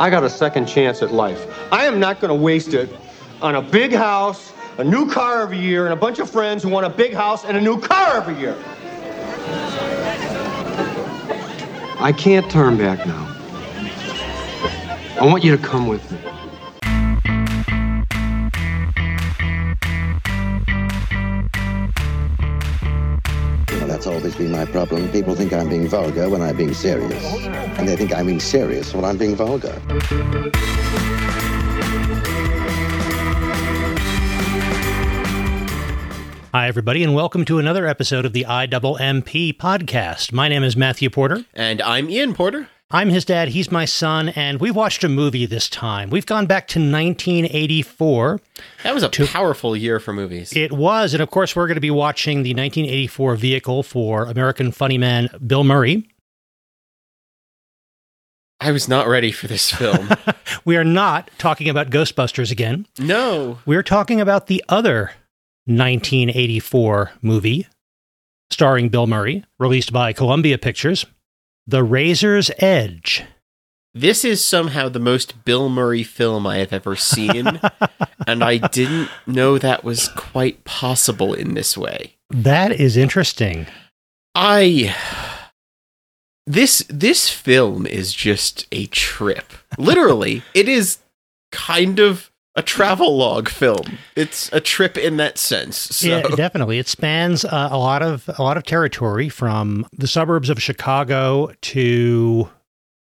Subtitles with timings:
[0.00, 1.46] I got a second chance at life.
[1.70, 2.88] I am not going to waste it
[3.42, 6.70] on a big house, a new car every year, and a bunch of friends who
[6.70, 8.56] want a big house and a new car every year.
[12.00, 13.26] I can't turn back now.
[15.20, 16.29] I want you to come with me.
[24.00, 25.10] That's always been my problem.
[25.12, 27.22] People think I'm being vulgar when I'm being serious.
[27.44, 29.78] And they think I'm being serious when I'm being vulgar.
[36.54, 40.32] Hi, everybody, and welcome to another episode of the IMMP podcast.
[40.32, 41.44] My name is Matthew Porter.
[41.52, 42.70] And I'm Ian Porter.
[42.92, 46.10] I'm his dad, he's my son, and we watched a movie this time.
[46.10, 48.40] We've gone back to 1984.
[48.82, 50.52] That was a powerful year for movies.
[50.56, 54.72] It was, and of course, we're going to be watching the 1984 vehicle for American
[54.72, 56.08] funny man Bill Murray.
[58.60, 60.08] I was not ready for this film.
[60.64, 62.86] we are not talking about Ghostbusters again.
[62.98, 63.60] no.
[63.66, 65.12] We're talking about the other
[65.66, 67.68] 1984 movie
[68.50, 71.06] starring Bill Murray, released by Columbia Pictures,
[71.66, 73.24] The Razor's Edge.
[73.92, 77.60] This is somehow the most Bill Murray film I have ever seen,
[78.26, 82.16] and I didn't know that was quite possible in this way.
[82.30, 83.66] That is interesting.
[84.34, 84.94] I
[86.46, 89.52] this this film is just a trip.
[89.76, 90.98] Literally, it is
[91.50, 93.98] kind of a travel log film.
[94.16, 95.76] It's a trip in that sense.
[95.76, 96.08] So.
[96.08, 96.78] Yeah, definitely.
[96.78, 101.52] It spans uh, a lot of a lot of territory from the suburbs of Chicago
[101.62, 102.48] to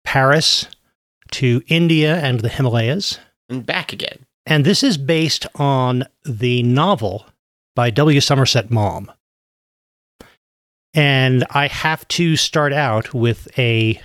[0.05, 0.67] Paris
[1.31, 3.19] to India and the Himalayas.
[3.49, 4.25] and back again.
[4.45, 7.25] And this is based on the novel
[7.75, 8.19] by W.
[8.19, 9.11] Somerset Maugham.
[10.93, 13.99] And I have to start out with a.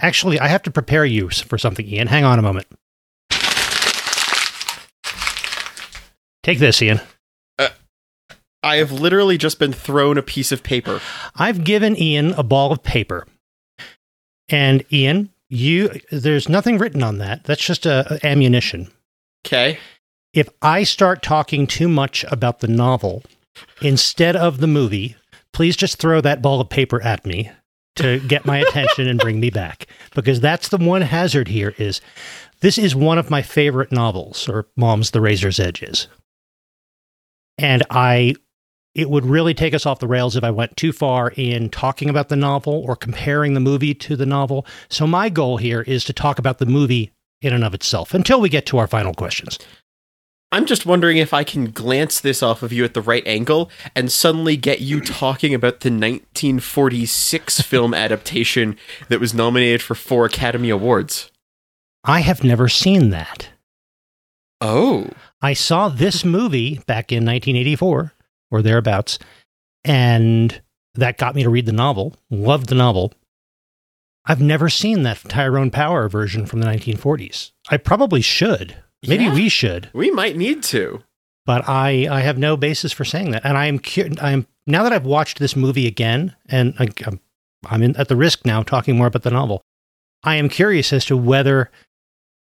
[0.00, 2.06] Actually, I have to prepare you for something, Ian.
[2.08, 2.66] Hang on a moment.
[6.42, 7.00] Take this, Ian.
[7.58, 7.68] Uh,
[8.62, 11.00] I have literally just been thrown a piece of paper.
[11.36, 13.26] I've given Ian a ball of paper.
[14.48, 17.44] And Ian, you there's nothing written on that.
[17.44, 18.90] That's just a, a ammunition.
[19.46, 19.78] Okay.
[20.32, 23.22] If I start talking too much about the novel
[23.82, 25.16] instead of the movie,
[25.52, 27.50] please just throw that ball of paper at me
[27.96, 32.00] to get my attention and bring me back because that's the one hazard here is
[32.60, 36.08] this is one of my favorite novels or Maugham's The Razor's Edge is.
[37.62, 38.34] And I
[38.94, 42.10] it would really take us off the rails if I went too far in talking
[42.10, 44.66] about the novel or comparing the movie to the novel.
[44.90, 48.40] So my goal here is to talk about the movie in and of itself until
[48.40, 49.58] we get to our final questions.
[50.52, 53.70] I'm just wondering if I can glance this off of you at the right angle
[53.96, 58.76] and suddenly get you talking about the 1946 film adaptation
[59.08, 61.30] that was nominated for four Academy Awards.
[62.04, 63.48] I have never seen that.
[64.60, 65.08] Oh.
[65.42, 68.12] I saw this movie back in 1984
[68.50, 69.18] or thereabouts,
[69.84, 70.60] and
[70.94, 72.14] that got me to read the novel.
[72.30, 73.12] Loved the novel.
[74.24, 77.50] I've never seen that Tyrone Power version from the 1940s.
[77.70, 78.76] I probably should.
[79.06, 79.34] Maybe Yeah.
[79.34, 81.02] we should, We might need to.
[81.44, 83.44] but I, I have no basis for saying that.
[83.44, 86.86] And I am cu- I am now that I've watched this movie again, and I,
[87.04, 87.18] I'm,
[87.66, 89.60] I'm in, at the risk now talking more about the novel.
[90.22, 91.68] I am curious as to whether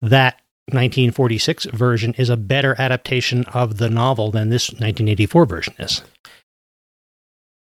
[0.03, 6.03] that 1946 version is a better adaptation of the novel than this 1984 version is.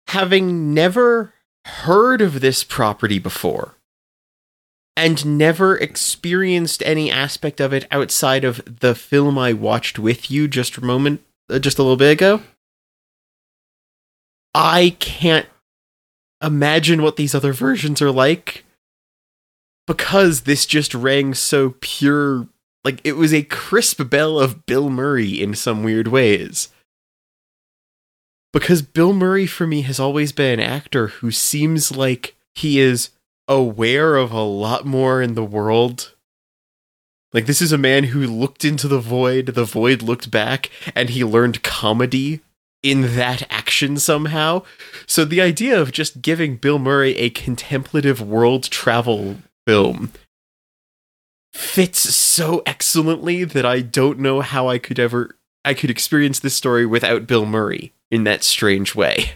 [0.08, 1.32] Having never
[1.64, 3.74] heard of this property before
[4.96, 10.48] and never experienced any aspect of it outside of the film I watched with you
[10.48, 12.42] just a moment uh, just a little bit ago
[14.54, 15.46] I can't
[16.42, 18.64] imagine what these other versions are like
[19.86, 22.48] because this just rang so pure
[22.86, 26.68] like it was a crisp bell of Bill Murray in some weird ways
[28.52, 33.10] because Bill Murray for me has always been an actor who seems like he is
[33.48, 36.14] aware of a lot more in the world.
[37.32, 41.10] Like this is a man who looked into the void, the void looked back, and
[41.10, 42.40] he learned comedy
[42.84, 44.62] in that action somehow.
[45.08, 50.12] So the idea of just giving Bill Murray a contemplative world travel film
[51.56, 56.54] fits so excellently that I don't know how I could ever I could experience this
[56.54, 59.32] story without Bill Murray in that strange way.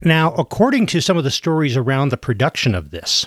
[0.00, 3.26] Now, according to some of the stories around the production of this,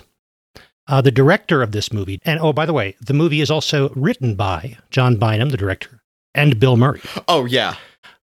[0.88, 3.89] uh, the director of this movie, and oh, by the way, the movie is also
[3.89, 6.01] written by John Byrum, the director,
[6.33, 7.01] and Bill Murray.
[7.27, 7.75] Oh yeah.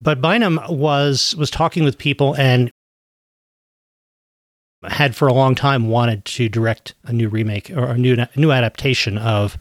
[0.01, 2.71] But Byrum was was talking with people and
[4.87, 8.51] had for a long time wanted to direct a new remake or a new new
[8.51, 9.57] adaptation of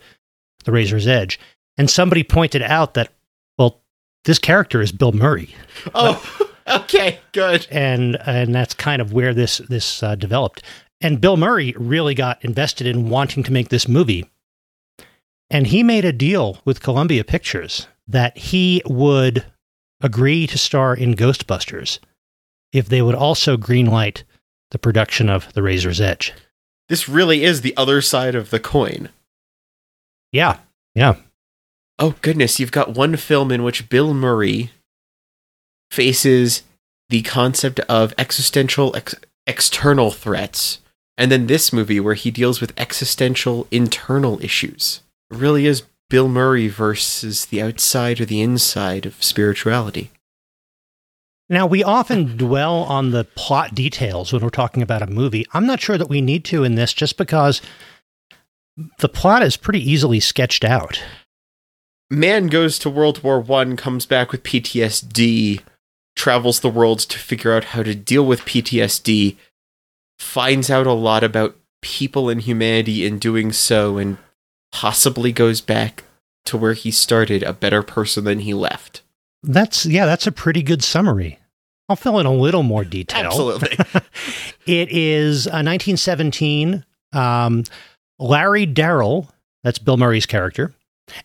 [0.65, 1.41] The Razor's Edge.
[1.77, 3.13] And somebody pointed out that,
[3.57, 3.81] well,
[4.25, 5.55] this character is Bill Murray.
[5.95, 7.67] Oh, okay, good.
[7.71, 10.63] and and that's kind of where this this uh, developed.
[11.01, 14.29] And Bill Murray really got invested in wanting to make this movie,
[15.51, 19.45] and he made a deal with Columbia Pictures that he would
[20.01, 21.99] agree to star in Ghostbusters
[22.73, 24.23] if they would also greenlight
[24.71, 26.33] the production of The Razor's Edge.
[26.89, 29.11] This really is the other side of the coin.
[30.33, 30.59] Yeah,
[30.95, 31.17] yeah,
[31.99, 34.71] Oh goodness, you've got one film in which Bill Murray
[35.91, 36.63] faces
[37.09, 39.17] the concept of existential ex-
[39.49, 40.79] external threats,
[41.17, 45.03] and then this movie where he deals with existential internal issues.
[45.31, 50.13] It really is Bill Murray versus the outside or the inside of spirituality.
[51.51, 55.47] Now, we often dwell on the plot details when we're talking about a movie.
[55.53, 57.63] I'm not sure that we need to in this just because
[58.99, 61.03] the plot is pretty easily sketched out.
[62.11, 65.61] Man goes to World War One, comes back with PTSD,
[66.17, 69.37] travels the world to figure out how to deal with PTSD,
[70.19, 74.19] finds out a lot about people and humanity in doing so, and
[74.73, 76.05] possibly goes back
[76.45, 79.03] to where he started a better person than he left.
[79.43, 81.39] That's, yeah, that's a pretty good summary.
[81.89, 83.25] I'll fill in a little more detail.
[83.27, 83.77] Absolutely.
[84.67, 86.85] It is uh, 1917.
[87.15, 87.65] Um,
[88.19, 89.31] Larry Darrell,
[89.65, 90.75] that's Bill Murray's character,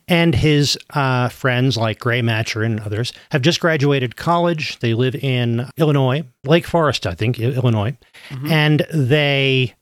[0.08, 4.78] and his uh, friends like Gray Matcher and others have just graduated college.
[4.78, 7.98] They live in Illinois, Lake Forest, I think, Illinois,
[8.30, 8.50] Mhm.
[8.50, 9.74] and they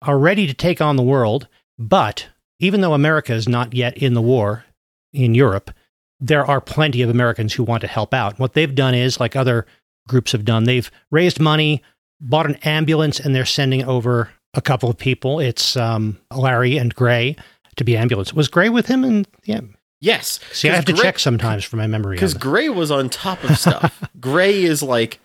[0.00, 1.46] are ready to take on the world.
[1.78, 2.28] But
[2.58, 4.64] even though America is not yet in the war
[5.12, 5.70] in Europe,
[6.26, 8.38] there are plenty of Americans who want to help out.
[8.38, 9.66] What they've done is, like other
[10.08, 11.82] groups have done, they've raised money,
[12.20, 15.38] bought an ambulance, and they're sending over a couple of people.
[15.40, 17.36] It's um, Larry and Gray
[17.76, 18.32] to be ambulance.
[18.32, 19.04] Was Gray with him?
[19.04, 19.60] And yeah,
[20.00, 20.40] Yes.
[20.52, 22.16] see, I have to Gray- check sometimes for my memory.
[22.16, 22.34] Because.
[22.34, 24.02] Gray was on top of stuff.
[24.20, 25.18] Gray is like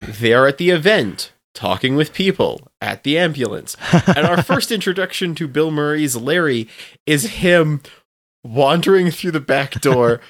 [0.00, 3.76] there at the event, talking with people at the ambulance.
[4.06, 6.68] and our first introduction to Bill Murray's Larry
[7.06, 7.80] is him
[8.42, 10.20] wandering through the back door,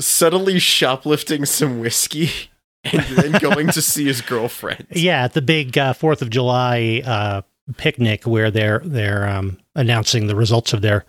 [0.00, 2.30] subtly shoplifting some whiskey,
[2.84, 4.86] and then going to see his girlfriend.
[4.90, 7.42] Yeah, at the big uh, Fourth of July uh,
[7.76, 11.04] picnic where they're they're um, announcing the results of their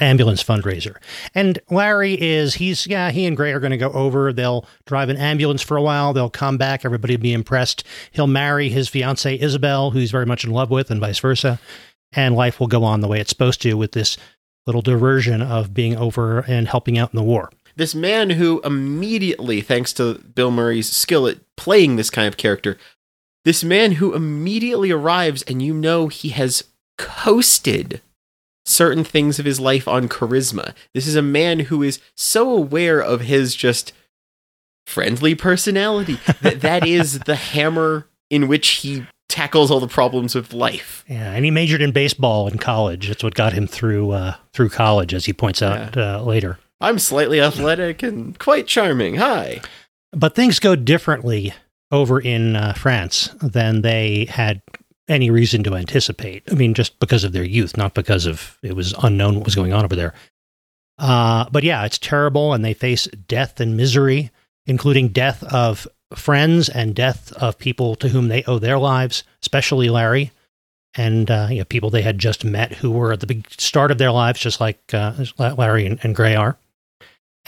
[0.00, 0.96] ambulance fundraiser.
[1.34, 4.32] And Larry is he's yeah he and Gray are going to go over.
[4.32, 6.12] They'll drive an ambulance for a while.
[6.12, 6.84] They'll come back.
[6.84, 7.84] Everybody will be impressed.
[8.12, 11.58] He'll marry his fiancee Isabel, who he's very much in love with, and vice versa.
[12.12, 14.16] And life will go on the way it's supposed to with this
[14.66, 17.50] little diversion of being over and helping out in the war.
[17.78, 22.76] This man who immediately, thanks to Bill Murray's skill at playing this kind of character,
[23.44, 26.64] this man who immediately arrives and you know he has
[26.98, 28.02] coasted
[28.66, 30.74] certain things of his life on charisma.
[30.92, 33.92] This is a man who is so aware of his just
[34.84, 40.52] friendly personality that that is the hammer in which he tackles all the problems of
[40.52, 41.04] life.
[41.06, 43.06] Yeah, and he majored in baseball in college.
[43.06, 46.58] That's what got him through uh, through college, as he points out uh, later.
[46.80, 49.16] I'm slightly athletic and quite charming.
[49.16, 49.60] Hi.
[50.12, 51.52] But things go differently
[51.90, 54.62] over in uh, France than they had
[55.08, 56.42] any reason to anticipate.
[56.50, 59.54] I mean, just because of their youth, not because of it was unknown what was
[59.54, 60.14] going on over there.
[60.98, 64.30] Uh, but yeah, it's terrible, and they face death and misery,
[64.66, 69.88] including death of friends and death of people to whom they owe their lives, especially
[69.88, 70.32] Larry
[70.94, 73.98] and uh, you know, people they had just met who were at the start of
[73.98, 76.56] their lives, just like uh, Larry and, and Gray are.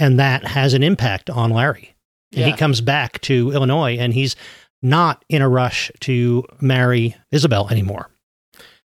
[0.00, 1.94] And that has an impact on Larry.
[2.32, 4.34] And he comes back to Illinois and he's
[4.82, 8.10] not in a rush to marry Isabel anymore.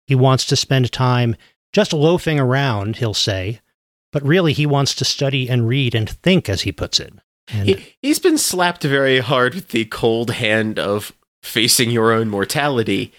[0.06, 1.36] He wants to spend time
[1.72, 3.60] just loafing around, he'll say,
[4.12, 7.14] but really he wants to study and read and think, as he puts it.
[7.48, 12.28] And He, he's been slapped very hard with the cold hand of facing your own
[12.28, 13.12] mortality,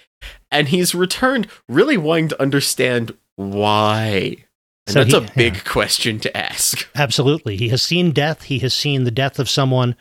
[0.51, 4.45] and he's returned really wanting to understand why.
[4.87, 5.61] And So that's he- a big yeah.
[5.65, 6.87] question to ask.
[6.95, 7.55] Absolutely.
[7.57, 8.43] He has seen death.
[8.43, 9.95] He has seen the death of someone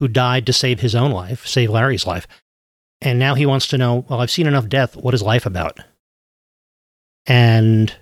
[0.00, 2.26] who died to save his own life, save Larry's life.
[3.00, 4.96] And now he wants to know, well, I've seen enough death.
[4.96, 5.78] What is life about?
[7.26, 7.94] And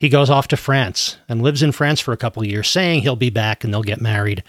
[0.00, 3.02] he goes off to France and lives in France for a couple of years, saying
[3.02, 4.42] he'll be back and they'll get married.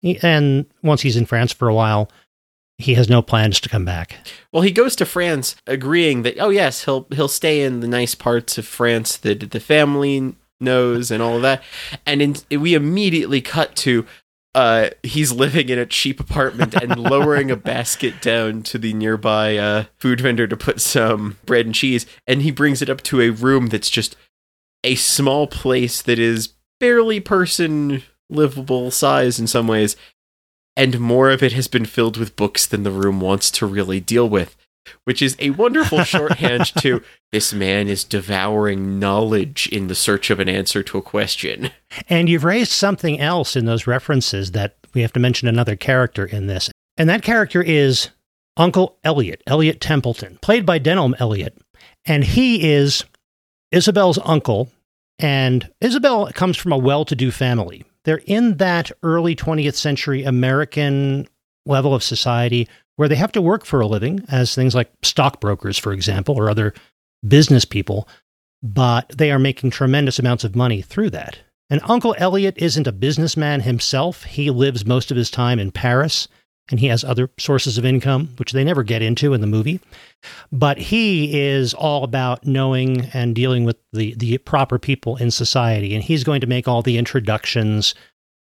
[0.00, 2.10] He- And once he's in France for a while,
[2.78, 4.16] he has no plans to come back.
[4.52, 8.14] Well, he goes to France, agreeing that oh yes, he'll he'll stay in the nice
[8.14, 11.62] parts of France that the family knows and all of that,
[12.06, 14.06] and in, we immediately cut to.
[14.54, 19.56] Uh, he's living in a cheap apartment and lowering a basket down to the nearby
[19.56, 23.20] uh, food vendor to put some bread and cheese, and he brings it up to
[23.20, 24.16] a room that's just
[24.82, 29.96] a small place that is barely person livable size in some ways,
[30.76, 34.00] and more of it has been filled with books than the room wants to really
[34.00, 34.56] deal with,
[35.04, 37.02] which is a wonderful shorthand to
[37.32, 41.70] this man is devouring knowledge in the search of an answer to a question.
[42.08, 46.24] And you've raised something else in those references that we have to mention another character
[46.24, 46.70] in this.
[46.96, 48.08] And that character is
[48.56, 51.56] Uncle Elliot, Elliot Templeton, played by Denholm Elliott.
[52.04, 53.04] And he is
[53.70, 54.70] Isabel's uncle.
[55.18, 57.84] And Isabel comes from a well to do family.
[58.04, 61.28] They're in that early 20th century American
[61.66, 62.68] level of society
[62.98, 66.50] where they have to work for a living as things like stockbrokers, for example, or
[66.50, 66.74] other
[67.26, 68.08] business people,
[68.60, 71.38] but they are making tremendous amounts of money through that.
[71.70, 74.24] And Uncle Elliot isn't a businessman himself.
[74.24, 76.26] He lives most of his time in Paris
[76.70, 79.80] and he has other sources of income, which they never get into in the movie.
[80.50, 85.94] But he is all about knowing and dealing with the, the proper people in society.
[85.94, 87.94] And he's going to make all the introductions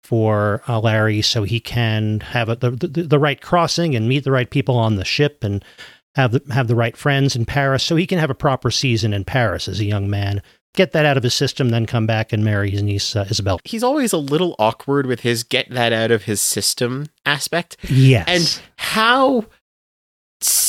[0.04, 4.24] for uh, Larry so he can have a, the, the, the right crossing and meet
[4.24, 5.64] the right people on the ship and
[6.16, 9.14] have the, have the right friends in Paris so he can have a proper season
[9.14, 10.42] in Paris as a young man.
[10.76, 13.60] Get that out of his system, then come back and marry his niece uh, Isabel.
[13.64, 17.78] He's always a little awkward with his get that out of his system aspect.
[17.90, 18.26] Yes.
[18.28, 19.46] And how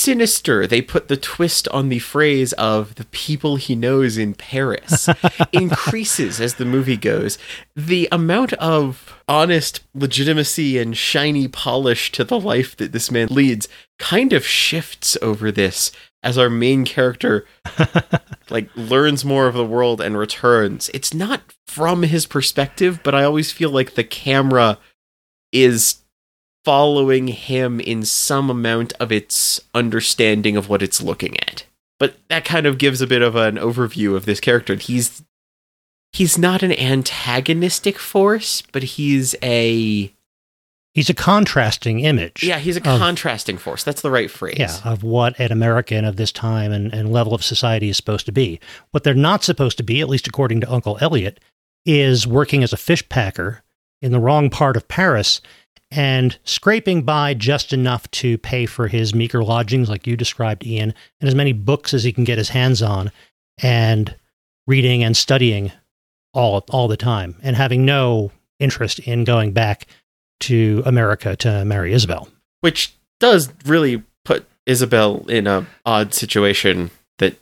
[0.05, 5.09] sinister they put the twist on the phrase of the people he knows in Paris
[5.53, 7.39] increases as the movie goes.
[7.75, 13.67] The amount of honest legitimacy and shiny polish to the life that this man leads
[13.99, 15.91] kind of shifts over this
[16.23, 17.47] as our main character
[18.51, 20.91] like learns more of the world and returns.
[20.93, 24.79] It's not from his perspective, but I always feel like the camera
[25.51, 26.04] is
[26.65, 31.65] following him in some amount of its understanding of what it's looking at.
[32.01, 34.75] But that kind of gives a bit of an overview of this character.
[34.75, 35.23] He's
[36.13, 40.13] he's not an antagonistic force, but he's a
[40.93, 42.43] he's a contrasting image.
[42.43, 43.85] yeah, he's a of- contrasting force.
[43.85, 44.57] That's the right phrase.
[44.59, 48.27] Yeah, of what an American of this time and, and level of society is supposed
[48.27, 48.59] to be.
[48.91, 51.41] What they're not supposed to be, at least according to Uncle Elliot,
[51.87, 53.63] is working as a fish packer
[54.03, 55.41] in the wrong part of Paris
[55.95, 60.93] and scraping by just enough to pay for his meager lodgings, like you described, Ian,
[61.21, 63.11] and as many books as he can get his hands on,
[63.63, 64.15] and
[64.67, 65.71] reading and studying
[66.33, 69.87] all all the time, and having no interest in going back
[70.41, 72.29] to America to marry Isabel.
[72.65, 77.37] which does really put Isabel in a odd situation that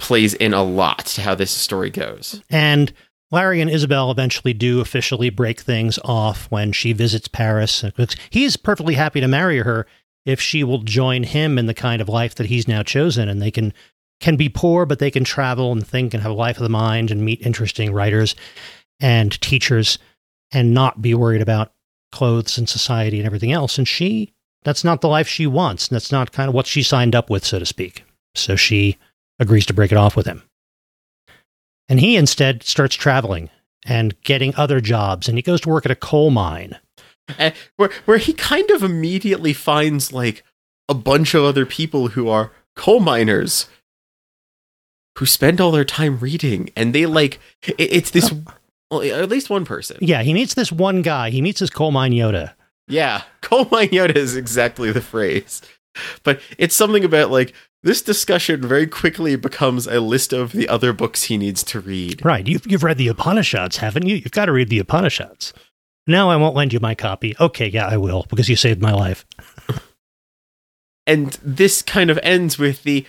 [0.00, 2.42] plays in a lot to how this story goes.
[2.50, 2.92] And
[3.34, 7.84] Larry and Isabel eventually do officially break things off when she visits Paris.
[8.30, 9.86] He's perfectly happy to marry her
[10.24, 13.42] if she will join him in the kind of life that he's now chosen, and
[13.42, 13.74] they can
[14.20, 16.68] can be poor, but they can travel and think and have a life of the
[16.68, 18.36] mind and meet interesting writers
[19.00, 19.98] and teachers
[20.52, 21.72] and not be worried about
[22.12, 23.76] clothes and society and everything else.
[23.76, 25.88] And she, that's not the life she wants.
[25.88, 28.04] And that's not kind of what she signed up with, so to speak.
[28.36, 28.96] So she
[29.40, 30.44] agrees to break it off with him.
[31.88, 33.50] And he instead starts traveling
[33.84, 36.78] and getting other jobs, and he goes to work at a coal mine.
[37.38, 40.44] Eh, where where he kind of immediately finds like
[40.88, 43.66] a bunch of other people who are coal miners
[45.18, 48.32] who spend all their time reading and they like it, it's this
[48.90, 49.96] well, at least one person.
[50.00, 51.30] Yeah, he meets this one guy.
[51.30, 52.52] He meets his coal mine Yoda.
[52.88, 55.62] Yeah, coal mine Yoda is exactly the phrase.
[56.22, 60.92] But it's something about like this discussion very quickly becomes a list of the other
[60.92, 62.24] books he needs to read.
[62.24, 62.46] Right.
[62.46, 64.16] You've, you've read the Upanishads, haven't you?
[64.16, 65.52] You've got to read the Upanishads.
[66.06, 67.34] No, I won't lend you my copy.
[67.40, 69.24] Okay, yeah, I will, because you saved my life.
[71.06, 73.06] And this kind of ends with the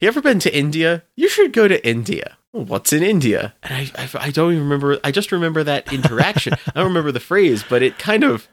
[0.00, 1.04] You ever been to India?
[1.16, 2.36] You should go to India.
[2.52, 3.54] Well, what's in India?
[3.62, 4.98] And I, I, I don't even remember.
[5.02, 6.54] I just remember that interaction.
[6.68, 8.48] I don't remember the phrase, but it kind of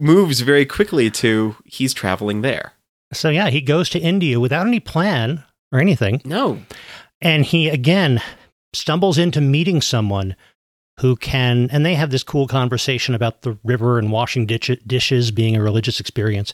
[0.00, 2.72] moves very quickly to he's traveling there.
[3.12, 6.20] So, yeah, he goes to India without any plan or anything.
[6.24, 6.60] No,
[7.20, 8.20] And he again
[8.72, 10.36] stumbles into meeting someone
[11.00, 15.30] who can, and they have this cool conversation about the river and washing ditch, dishes
[15.30, 16.52] being a religious experience.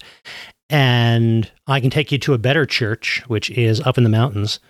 [0.70, 4.60] And I can take you to a better church, which is up in the mountains.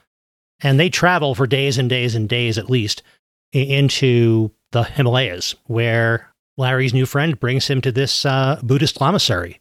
[0.62, 3.02] And they travel for days and days and days at least
[3.52, 9.58] into the Himalayas, where Larry's new friend brings him to this uh, Buddhist lamasery,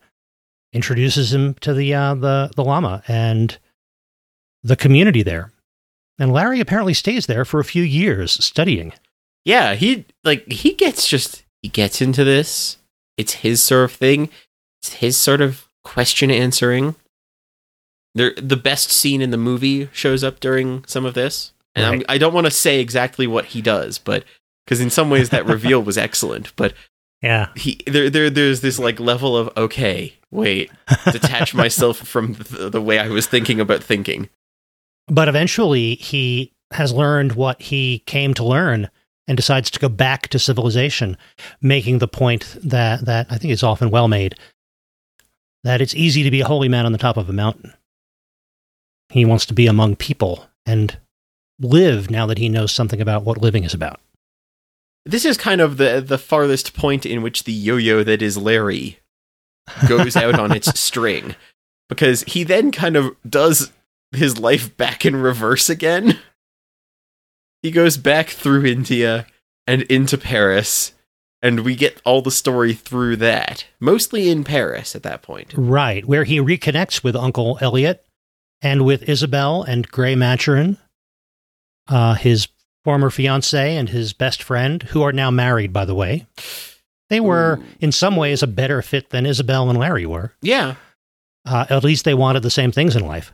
[0.74, 3.58] introduces him to the, uh, the, the lama and
[4.64, 5.52] the community there.
[6.20, 8.92] And Larry apparently stays there for a few years studying.
[9.46, 12.78] yeah, he like he gets just he gets into this.
[13.18, 14.30] It's his sort of thing.
[14.82, 16.96] It's his sort of question answering.
[18.16, 21.94] There, the best scene in the movie shows up during some of this, and I'm,
[22.00, 22.06] Right.
[22.10, 24.26] I don't want to say exactly what he does, but
[24.66, 26.74] because in some ways that reveal was excellent, but
[27.22, 27.48] Yeah.
[27.56, 30.72] he there there there's this like level of okay, wait,
[31.12, 34.30] detach myself from the, the way I was thinking about thinking.
[35.08, 38.90] But eventually he has learned what he came to learn
[39.28, 41.18] and decides to go back to civilization,
[41.62, 44.36] making the point that, that I think is often well made
[45.64, 47.74] that it's easy to be a holy man on the top of a mountain.
[49.10, 50.98] He wants to be among people and
[51.60, 54.00] live now that he knows something about what living is about.
[55.06, 59.00] This is kind of the the farthest point in which the yo-yo that is Larry
[59.88, 61.36] goes out on its string
[61.88, 63.72] because he then kind of does
[64.12, 66.18] his life back in reverse again.
[67.62, 69.28] He goes back through India
[69.68, 70.94] and into Paris
[71.42, 75.54] and we get all the story through that, mostly in Paris at that point.
[75.56, 78.06] Right, where he reconnects with Uncle Elliot
[78.62, 80.78] and with Isabel and Gray Maturin,
[81.88, 82.48] uh, his
[82.84, 86.28] former fiance and his best friend, who are now married, by the way.
[87.10, 87.66] They were, Ooh.
[87.80, 90.34] in some ways, a better fit than Isabel and Larry were.
[90.42, 90.76] Yeah.
[91.46, 93.34] Uh, at least they wanted the same things in life.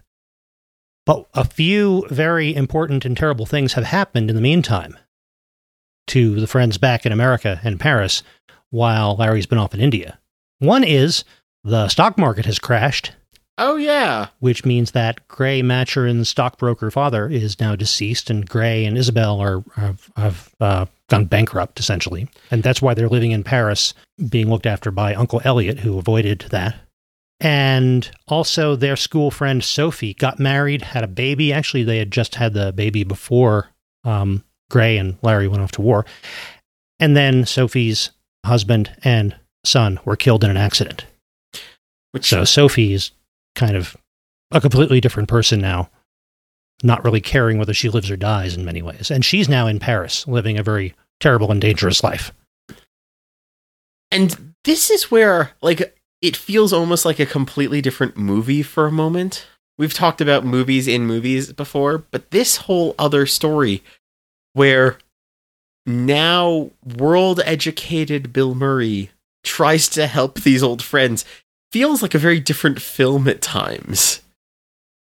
[1.05, 4.98] But a few very important and terrible things have happened in the meantime
[6.08, 8.24] to the friends back in America and Paris
[8.70, 10.20] while Larry's been off in India.
[10.60, 11.24] One is
[11.63, 13.12] the stock market has crashed
[13.58, 14.28] Oh yeah.
[14.40, 19.64] which means that Gray Maturin's stockbroker father is now deceased, and Gray and Isabel are
[19.76, 23.94] have, have uh, gone bankrupt essentially, and that's why they're living in Paris,
[24.30, 26.76] being looked after by Uncle Elliot, who avoided that.
[27.40, 31.54] And also, their school friend Sophie got married, had a baby.
[31.54, 33.70] Actually, they had just had the baby before
[34.04, 36.06] um, Gray and Larry went off to war,
[37.00, 38.12] and then Sophie's
[38.46, 41.06] husband and son were killed in an accident.
[42.12, 43.12] Which So Sophie is
[43.56, 43.96] kind of
[44.52, 45.90] a completely different person now,
[46.84, 49.10] not really caring whether she lives or dies in many ways.
[49.10, 52.32] And she's now in Paris, living a very terrible and dangerous life.
[54.12, 58.92] And this is where, like, it feels almost like a completely different movie for a
[58.92, 59.48] moment.
[59.77, 63.84] We've talked about movies in movies before, but this whole other story
[64.53, 64.98] where
[65.86, 69.12] now world educated Bill Murray
[69.44, 71.25] tries to help these old friends
[71.72, 74.22] feels like a very different film at times.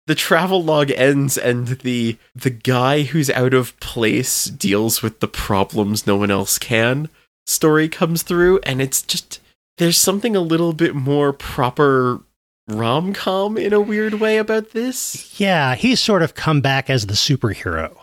[0.07, 5.27] The travel log ends and the the guy who's out of place deals with the
[5.27, 7.09] problems no one else can
[7.45, 9.39] story comes through and it's just
[9.77, 12.21] there's something a little bit more proper
[12.67, 15.39] rom-com in a weird way about this.
[15.39, 17.95] Yeah, he's sort of come back as the superhero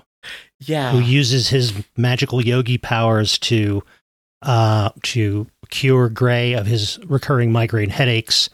[0.61, 0.91] Yeah.
[0.93, 3.83] who uses his magical yogi powers to
[4.43, 8.49] uh, to cure Gray of his recurring migraine headaches,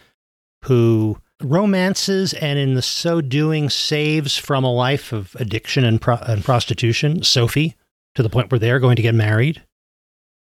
[0.64, 6.16] who romances and in the so doing saves from a life of addiction and, pro-
[6.16, 7.76] and prostitution Sophie
[8.14, 9.62] to the point where they're going to get married.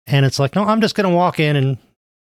[0.05, 1.77] And it's like, no, I'm just going to walk in and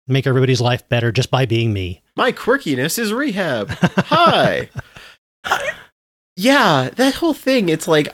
[0.07, 2.01] make everybody's life better just by being me.
[2.15, 3.69] My quirkiness is rehab.
[3.69, 4.69] Hi.
[6.35, 8.13] yeah, that whole thing, it's like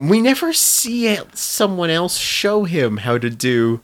[0.00, 3.80] we never see someone else show him how to do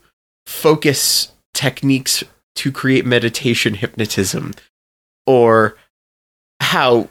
[0.48, 2.24] focus techniques
[2.56, 4.54] to create meditation hypnotism
[5.26, 5.76] or
[6.60, 7.08] how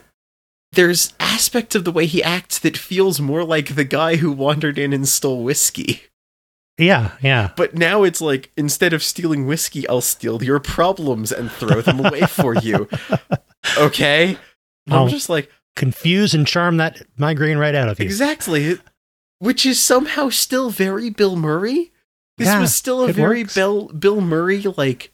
[0.73, 4.77] there's aspects of the way he acts that feels more like the guy who wandered
[4.77, 6.01] in and stole whiskey.
[6.77, 7.51] Yeah, yeah.
[7.55, 12.03] But now it's like instead of stealing whiskey, I'll steal your problems and throw them
[12.05, 12.87] away for you.
[13.77, 14.37] Okay?
[14.87, 18.05] I'm I'll- just like, Confuse and charm that migraine right out of you.
[18.05, 18.77] exactly.
[19.39, 21.91] Which is somehow still very Bill Murray.
[22.37, 23.55] This Yeah, was still a very works.
[23.55, 25.11] Bill Bill Murray like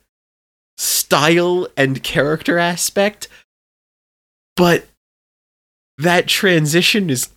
[0.77, 3.27] style and character aspect.
[4.55, 4.88] But
[5.97, 7.29] that transition is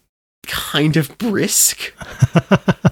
[0.46, 1.94] kind of brisk.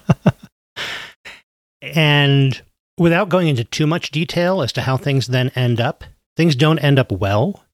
[1.95, 2.61] And
[2.99, 6.05] without going into too much detail as to how things then end up,
[6.37, 7.65] things don't end up well.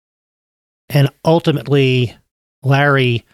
[0.89, 2.17] And ultimately,
[2.63, 3.25] Larry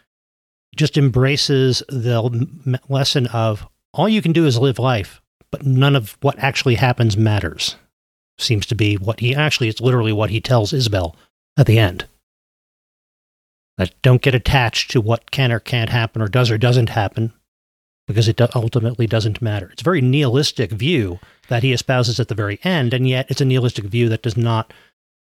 [0.76, 2.46] just embraces the
[2.88, 7.16] lesson of all you can do is live life, but none of what actually happens
[7.16, 7.76] matters.
[8.38, 11.16] Seems to be what he actually, it's literally what he tells Isabel
[11.56, 12.06] at the end.
[13.78, 17.32] That don't get attached to what can or can't happen or does or doesn't happen
[18.06, 19.68] because it ultimately doesn't matter.
[19.72, 23.40] It's a very nihilistic view that he espouses at the very end, and yet it's
[23.40, 24.72] a nihilistic view that does not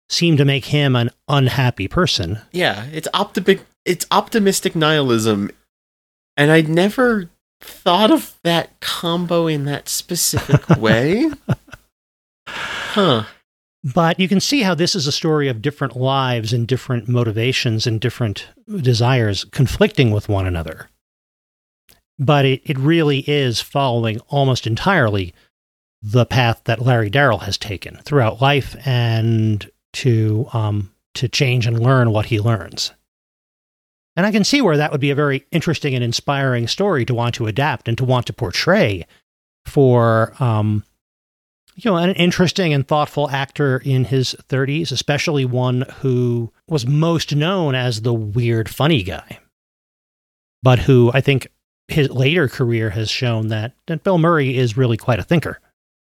[0.09, 2.41] seem to make him an unhappy person.
[2.51, 3.67] Yeah, it's optimistic.
[3.85, 5.51] It's optimistic nihilism,
[6.37, 7.31] and I'd never
[7.65, 11.31] thought of that combo in that specific way.
[12.47, 13.25] huh?
[13.95, 17.87] But you can see how this is a story of different lives and different motivations
[17.87, 18.47] and different
[18.81, 20.89] desires conflicting with one another.
[22.19, 25.35] but it, it really is following almost entirely
[26.03, 31.79] the path that Larry Darrell has taken throughout life and to um, to change and
[31.81, 32.93] learn what he learns.
[34.15, 37.15] And I can see where that would be a very interesting and inspiring story to
[37.15, 39.07] want to adapt and to want to portray
[39.65, 40.85] for um,
[41.75, 47.35] you know, an interesting and thoughtful actor in his 30s, especially one who was most
[47.35, 49.39] known as the weird, funny guy,
[50.63, 51.49] but who I think
[51.89, 55.61] his later career has shown that, that Bill Murray is really quite a thinker.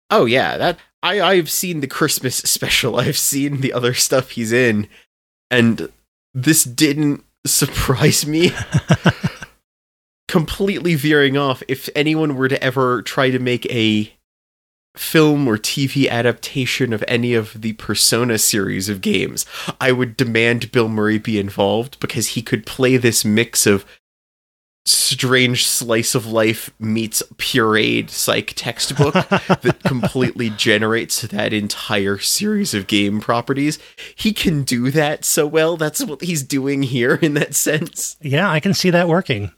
[0.10, 2.98] Oh yeah, that I I've seen the Christmas special.
[3.00, 4.88] I've seen the other stuff he's in,
[5.50, 5.90] and
[6.34, 8.52] this didn't surprise me.
[10.28, 11.62] Completely veering off.
[11.68, 14.14] If anyone were to ever try to make a
[14.96, 19.46] film or TV adaptation of any of the Persona series of games,
[19.82, 23.86] I would demand Bill Murray be involved because he could play this mix of
[24.86, 32.88] strange slice of life meets pureed psych textbook that completely generates that entire series of
[32.88, 33.80] game properties.
[34.16, 35.78] He can do that so well.
[35.78, 38.18] That's what he's doing here in that sense.
[38.22, 39.52] Yeah, I can see that working.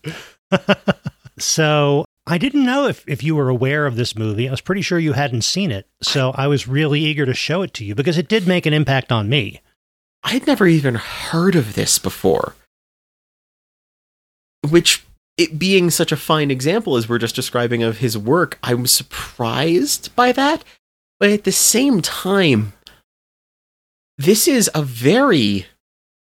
[1.39, 4.47] so I didn't know if, if you were aware of this movie.
[4.47, 5.87] I was pretty sure you hadn't seen it.
[6.01, 8.73] So I was really eager to show it to you because it did make an
[8.73, 9.61] impact on me.
[10.23, 12.55] I had never even heard of this before.
[14.67, 15.05] Which,
[15.37, 20.15] it being such a fine example as we're just describing of his work, I'm surprised
[20.15, 20.63] by that.
[21.19, 22.73] But at the same time,
[24.17, 25.65] this is a very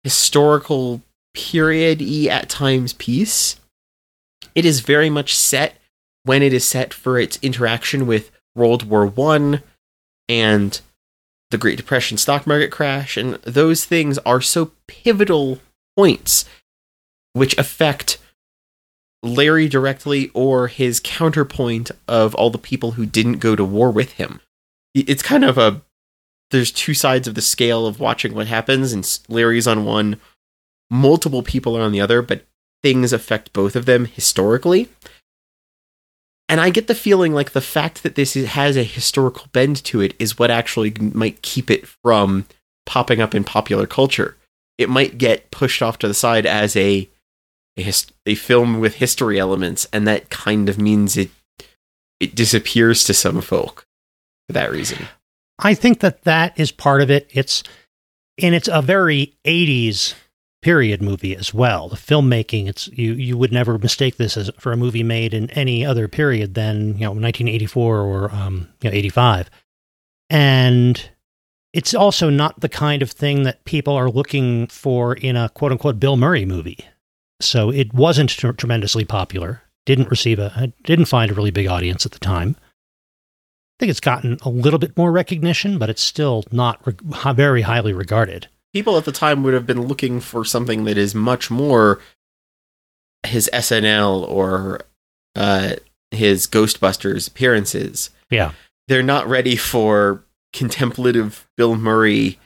[0.03, 3.61] historical period y at times piece
[4.55, 5.77] it is very much set
[6.25, 9.63] when it is set for its interaction with World War One
[10.29, 10.81] and
[11.51, 15.61] the Great Depression stock market crash, and those things are so pivotal
[15.97, 16.45] points
[17.33, 18.19] which affect
[19.23, 24.13] Larry directly or his counterpoint of all the people who didn't go to war with
[24.13, 24.41] him.
[24.95, 25.83] It's kind of a
[26.51, 30.21] there's two sides of the scale of watching what happens, and Larry's on one,
[30.91, 32.45] multiple people are on the other, but
[32.83, 34.89] things affect both of them historically.
[36.49, 40.01] And I get the feeling like the fact that this has a historical bend to
[40.01, 42.47] it is what actually might keep it from
[42.87, 44.37] popping up in popular culture.
[44.77, 47.09] It might get pushed off to the side as a
[47.79, 47.93] a,
[48.27, 51.31] a film with history elements, and that kind of means it
[52.19, 53.87] it disappears to some folk
[54.47, 55.07] for that reason.
[55.59, 57.31] I think that that is part of it.
[57.33, 57.63] It's
[58.43, 60.15] and it's a very 80s
[60.63, 61.89] period movie as well.
[61.89, 65.51] The filmmaking, it's you you would never mistake this as for a movie made in
[65.51, 69.51] any other period than you know 1984 or um, you know 85,
[70.29, 71.11] and
[71.73, 75.73] it's also not the kind of thing that people are looking for in a quote
[75.73, 76.79] unquote Bill Murray movie.
[77.41, 79.63] So it wasn't t- tremendously popular.
[79.87, 82.57] Didn't receive a didn't find a really big audience at the time.
[82.59, 87.63] I think it's gotten a little bit more recognition, but it's still not re- very
[87.63, 91.51] highly regarded people at the time would have been looking for something that is much
[91.51, 92.01] more
[93.27, 94.81] his SNL or
[95.37, 95.75] uh,
[96.11, 98.11] his Ghostbusters appearances.
[98.31, 98.53] Yeah.
[98.89, 102.39] They're not ready for contemplative Bill Murray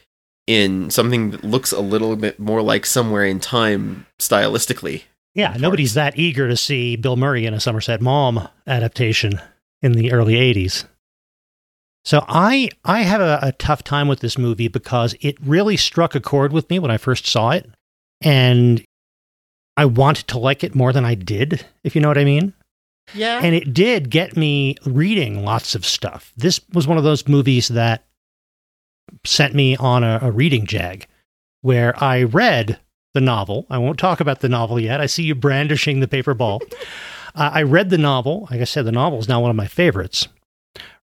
[0.47, 5.05] in something that looks a little bit more like somewhere in time stylistically.
[5.35, 9.41] Yeah, nobody's that eager to see Bill Murray in a Somerset Maugham adaptation
[9.83, 10.85] in the early 80s.
[12.05, 16.15] So I I have a, a, tough time with this movie because it really struck
[16.15, 17.69] a chord with me when I first saw it,
[18.21, 18.85] and
[19.77, 22.53] I wanted to like it more than I did, if you know what I mean.
[23.15, 23.41] Yeah.
[23.43, 26.33] And it did get me reading lots of stuff.
[26.37, 28.05] This was one of those movies that
[29.25, 31.07] sent me on a, a reading jag,
[31.63, 32.79] where I read
[33.15, 33.67] the novel.
[33.71, 35.01] I won't talk about the novel yet.
[35.01, 36.63] I see you brandishing the paper ball.
[37.35, 38.49] uh, I read the novel.
[38.51, 40.29] Like I said, the novel is now one of my favorites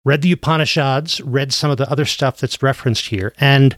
[0.03, 3.77] read the Upanishads, read some of the other stuff that's referenced here, and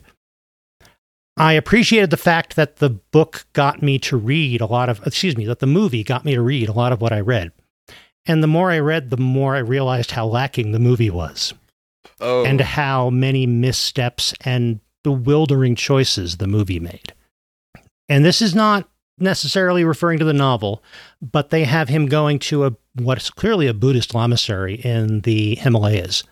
[1.36, 5.36] I appreciated the fact that the book got me to read a lot of, excuse
[5.36, 7.52] me, that the movie got me to read a lot of what I read.
[8.26, 11.52] And the more I read, the more I realized how lacking the movie was.
[12.20, 12.44] Oh.
[12.44, 17.12] And how many missteps and bewildering choices the movie made.
[18.08, 18.88] And this is not
[19.18, 20.82] necessarily referring to the novel,
[21.22, 26.24] but they have him going to a what's clearly a Buddhist lamasery in the Himalayas,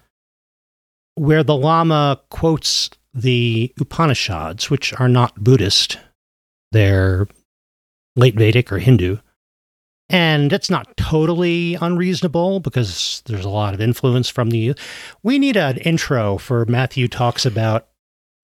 [1.14, 5.98] where the Lama quotes the Upanishads, which are not Buddhist,
[6.72, 7.28] they're
[8.16, 9.18] late Vedic or Hindu.
[10.12, 14.75] And it's not totally unreasonable because there's a lot of influence from the.
[15.22, 17.88] We need an intro for Matthew talks about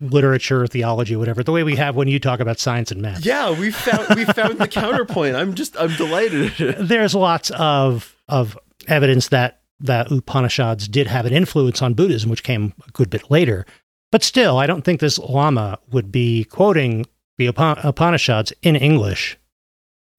[0.01, 3.25] literature, theology, whatever, the way we have when you talk about science and math.
[3.25, 5.37] Yeah, we found we found the counterpoint.
[5.37, 6.53] I'm just I'm delighted.
[6.81, 12.43] There's lots of of evidence that the Upanishads did have an influence on Buddhism, which
[12.43, 13.67] came a good bit later.
[14.11, 19.38] But still, I don't think this Lama would be quoting the Upanishads in English,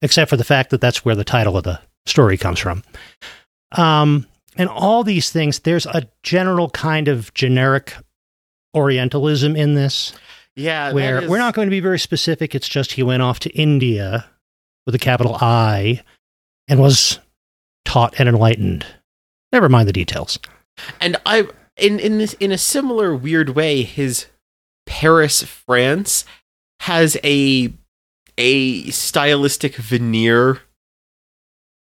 [0.02, 2.82] except for the fact that that's where the title of the story comes from.
[3.72, 7.94] Um, and all these things, there's a general kind of generic
[8.74, 10.12] Orientalism in this.
[10.56, 12.54] Yeah, where we're not going to be very specific.
[12.54, 14.26] It's just he went off to India
[14.86, 16.02] with a capital I
[16.68, 17.18] and was
[17.84, 18.84] taught and enlightened.
[19.52, 20.38] Never mind the details.
[21.00, 24.26] And I, in in this in a similar weird way, his
[24.86, 26.24] Paris, France,
[26.80, 27.72] has a
[28.40, 30.62] a stylistic veneer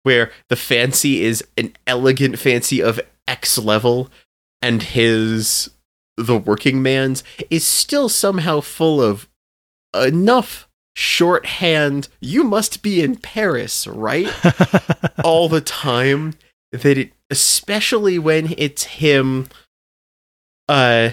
[0.03, 4.09] where the fancy is an elegant fancy of X level,
[4.61, 5.69] and his
[6.17, 9.29] the working man's is still somehow full of
[9.93, 12.09] enough shorthand.
[12.19, 14.27] You must be in paris right?
[15.23, 16.33] All the time
[16.71, 19.47] that it especially when it's him
[20.67, 21.11] uh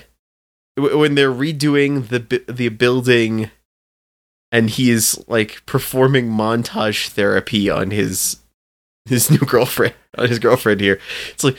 [0.77, 3.51] when they're redoing the the building
[4.57, 8.39] and he's like performing montage therapy on his
[9.07, 10.99] his new girlfriend on his girlfriend here
[11.33, 11.57] it's like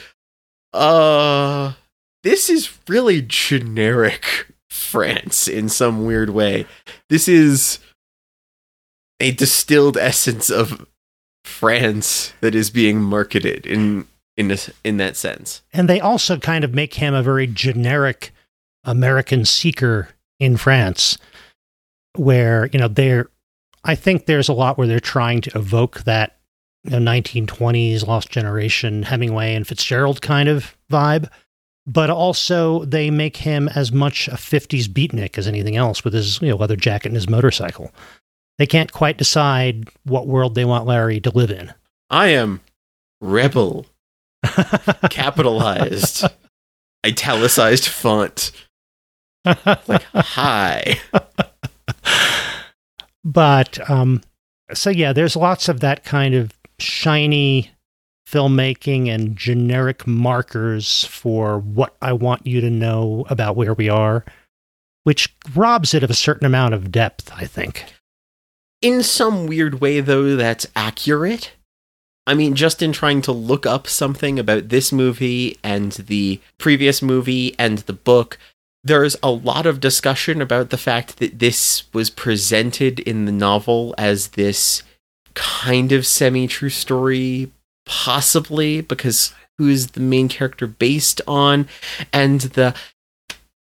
[0.74, 1.74] uh
[2.24, 6.66] this is really generic France in some weird way.
[7.10, 7.80] This is
[9.20, 10.86] a distilled essence of
[11.44, 15.64] France that is being marketed in in this, in that sense.
[15.74, 18.32] And they also kind of make him a very generic
[18.84, 21.18] American seeker in France
[22.18, 23.30] where, you know, they're
[23.84, 26.38] I think there's a lot where they're trying to evoke that
[26.84, 31.30] you know, 1920s lost generation Hemingway and Fitzgerald kind of vibe
[31.88, 36.42] but also they make him as much a 50s beatnik as anything else with his
[36.42, 37.92] you know, leather jacket and his motorcycle.
[38.58, 41.74] They can't quite decide what world they want Larry to live in.
[42.10, 42.60] I am
[43.22, 43.86] rebel,
[45.10, 46.26] capitalized,
[47.06, 48.52] italicized font.
[49.46, 51.00] like, hi.
[53.24, 54.22] but, um,
[54.74, 57.72] so yeah, there's lots of that kind of shiny
[58.28, 64.26] filmmaking and generic markers for what I want you to know about where we are,
[65.04, 67.86] which robs it of a certain amount of depth, I think.
[68.82, 71.54] In some weird way, though, that's accurate.
[72.28, 77.02] I mean, just in trying to look up something about this movie and the previous
[77.02, 78.38] movie and the book,
[78.84, 83.94] there's a lot of discussion about the fact that this was presented in the novel
[83.98, 84.84] as this
[85.34, 87.52] kind of semi true story
[87.86, 91.68] possibly because who's the main character based on
[92.12, 92.76] and the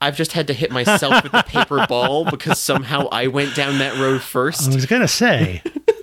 [0.00, 3.78] I've just had to hit myself with the paper ball because somehow I went down
[3.78, 4.70] that road first.
[4.70, 5.62] I was going to say.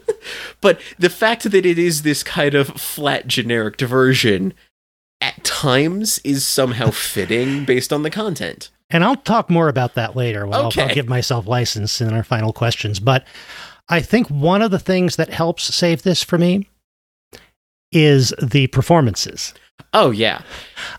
[0.62, 4.56] but the fact that it is this kind of flat generic diversion
[5.22, 8.72] at times is somehow fitting based on the content.
[8.94, 10.82] And I'll talk more about that later when okay.
[10.82, 13.00] I'll, I'll give myself license in our final questions.
[13.00, 13.26] But
[13.90, 16.70] I think one of the things that helps save this for me
[17.92, 19.54] is the performances.
[19.94, 20.42] Oh yeah.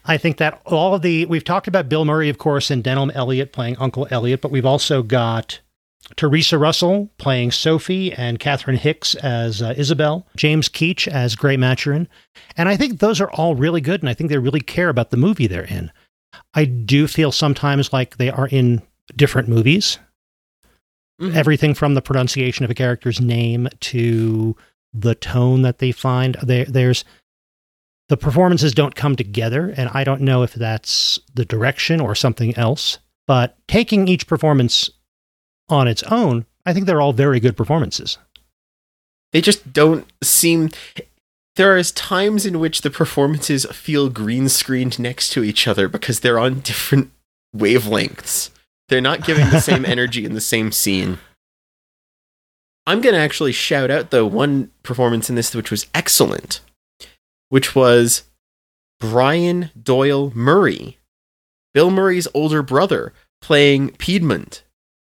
[0.04, 3.12] I think that all of the we've talked about Bill Murray, of course, and Denholm
[3.14, 5.60] Elliott playing Uncle Elliot, but we've also got
[6.16, 12.08] Theresa Russell playing Sophie and Catherine Hicks as uh, Isabel, James Keach as Gray Maturin.
[12.56, 15.10] And I think those are all really good, and I think they really care about
[15.10, 15.90] the movie they're in.
[16.54, 18.82] I do feel sometimes like they are in
[19.16, 19.98] different movies.
[21.20, 21.36] Mm-hmm.
[21.36, 24.56] Everything from the pronunciation of a character's name to
[24.92, 26.36] the tone that they find.
[26.42, 27.04] There, there's
[28.08, 32.56] the performances don't come together, and I don't know if that's the direction or something
[32.56, 32.98] else.
[33.26, 34.90] But taking each performance
[35.68, 38.18] on its own, I think they're all very good performances.
[39.32, 40.70] They just don't seem.
[41.56, 46.20] There are times in which the performances feel green screened next to each other because
[46.20, 47.12] they're on different
[47.56, 48.50] wavelengths.
[48.88, 51.18] They're not giving the same energy in the same scene.
[52.86, 56.60] I'm going to actually shout out the one performance in this which was excellent,
[57.48, 58.24] which was
[59.00, 60.98] Brian Doyle Murray,
[61.72, 64.64] Bill Murray's older brother, playing Piedmont,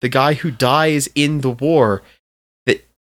[0.02, 2.02] the guy who dies in the war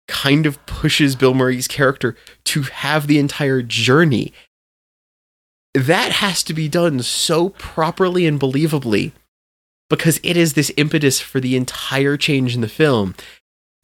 [0.07, 2.15] kind of pushes Bill Murray's character
[2.45, 4.33] to have the entire journey.
[5.73, 9.11] That has to be done so properly and believably
[9.89, 13.15] because it is this impetus for the entire change in the film.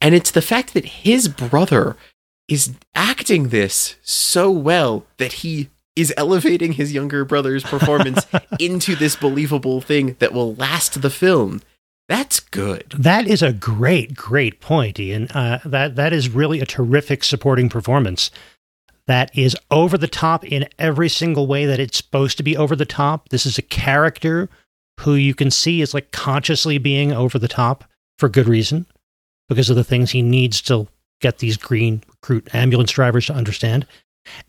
[0.00, 1.96] And it's the fact that his brother
[2.48, 8.26] is acting this so well that he is elevating his younger brother's performance
[8.58, 11.60] into this believable thing that will last the film.
[12.08, 12.94] That's good.
[12.96, 15.28] That is a great, great point, Ian.
[15.28, 18.30] Uh, that that is really a terrific supporting performance.
[19.06, 22.76] That is over the top in every single way that it's supposed to be over
[22.76, 23.28] the top.
[23.30, 24.48] This is a character
[25.00, 27.84] who you can see is like consciously being over the top
[28.18, 28.86] for good reason
[29.48, 30.86] because of the things he needs to
[31.20, 33.86] get these green recruit ambulance drivers to understand.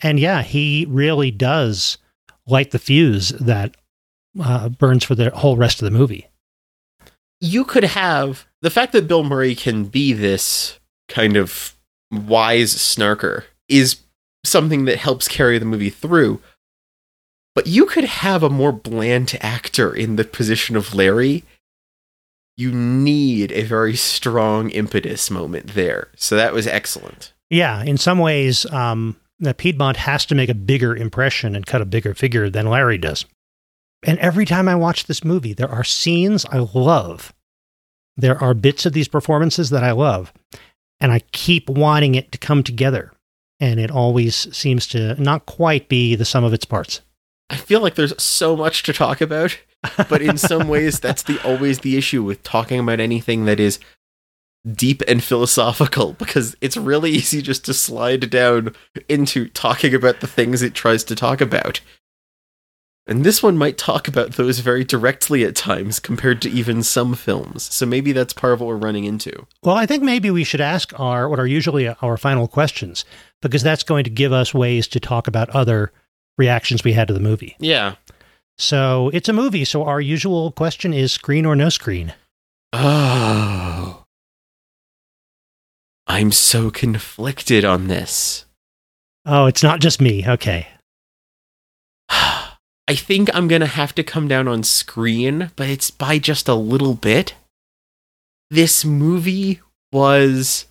[0.01, 1.97] And yeah, he really does
[2.45, 3.75] light the fuse that
[4.39, 6.27] uh, burns for the whole rest of the movie.
[7.43, 10.79] You could have the fact that Bill Murray can be this
[11.10, 11.75] kind of
[12.10, 13.97] wise snarker is
[14.45, 16.39] something that helps carry the movie through.
[17.53, 21.43] But you could have a more bland actor in the position of Larry.
[22.56, 26.08] You need a very strong impetus moment there.
[26.15, 27.34] So that was excellent.
[27.49, 29.17] Yeah, in some ways, um,
[29.58, 33.25] Piedmont has to make a bigger impression and cut a bigger figure than Larry does.
[34.05, 37.33] And every time I watch this movie, there are scenes I love.
[38.17, 40.33] There are bits of these performances that I love.
[40.99, 43.11] And I keep wanting it to come together.
[43.59, 47.01] And it always seems to not quite be the sum of its parts.
[47.49, 49.57] I feel like there's so much to talk about,
[50.09, 53.79] but in some ways that's the always the issue with talking about anything that is
[54.71, 58.73] deep and philosophical because it's really easy just to slide down
[59.09, 61.81] into talking about the things it tries to talk about.
[63.05, 67.15] And this one might talk about those very directly at times compared to even some
[67.15, 67.63] films.
[67.63, 69.45] So maybe that's part of what we're running into.
[69.61, 73.03] Well, I think maybe we should ask our what are usually our final questions
[73.41, 75.91] because that's going to give us ways to talk about other
[76.37, 77.57] reactions we had to the movie.
[77.59, 77.95] Yeah.
[78.57, 82.13] So, it's a movie, so our usual question is screen or no screen.
[82.71, 84.05] Oh.
[86.07, 88.45] I'm so conflicted on this.
[89.25, 90.27] Oh, it's not just me.
[90.27, 90.67] Okay.
[92.88, 96.50] I think I'm going to have to come down on screen, but it's by just
[96.50, 97.36] a little bit.
[98.52, 100.65] This movie was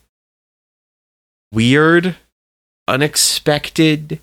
[1.53, 2.17] weird,
[2.87, 4.21] unexpected,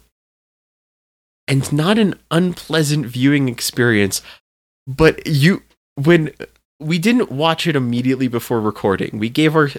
[1.48, 4.22] and not an unpleasant viewing experience.
[4.86, 5.64] But you,
[5.96, 6.32] when
[6.80, 9.70] we didn't watch it immediately before recording, we gave our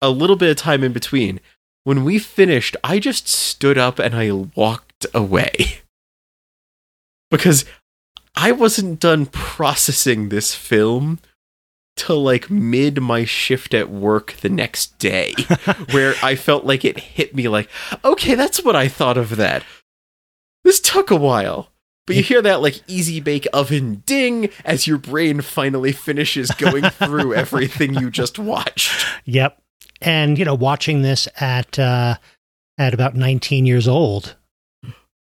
[0.00, 1.38] a little bit of time in between.
[1.84, 5.80] When we finished, I just stood up and I walked away.
[7.32, 7.64] because
[8.36, 11.18] I wasn't done processing this film
[11.96, 15.34] till like mid my shift at work the next day,
[15.90, 17.68] where I felt like it hit me like,
[18.04, 19.64] okay, that's what I thought of that.
[20.62, 21.68] This took a while.
[22.06, 26.84] But you hear that like easy bake oven ding as your brain finally finishes going
[26.90, 29.06] through everything you just watched.
[29.24, 29.62] Yep.
[30.00, 32.16] And you know, watching this at uh,
[32.76, 34.34] at about 19 years old,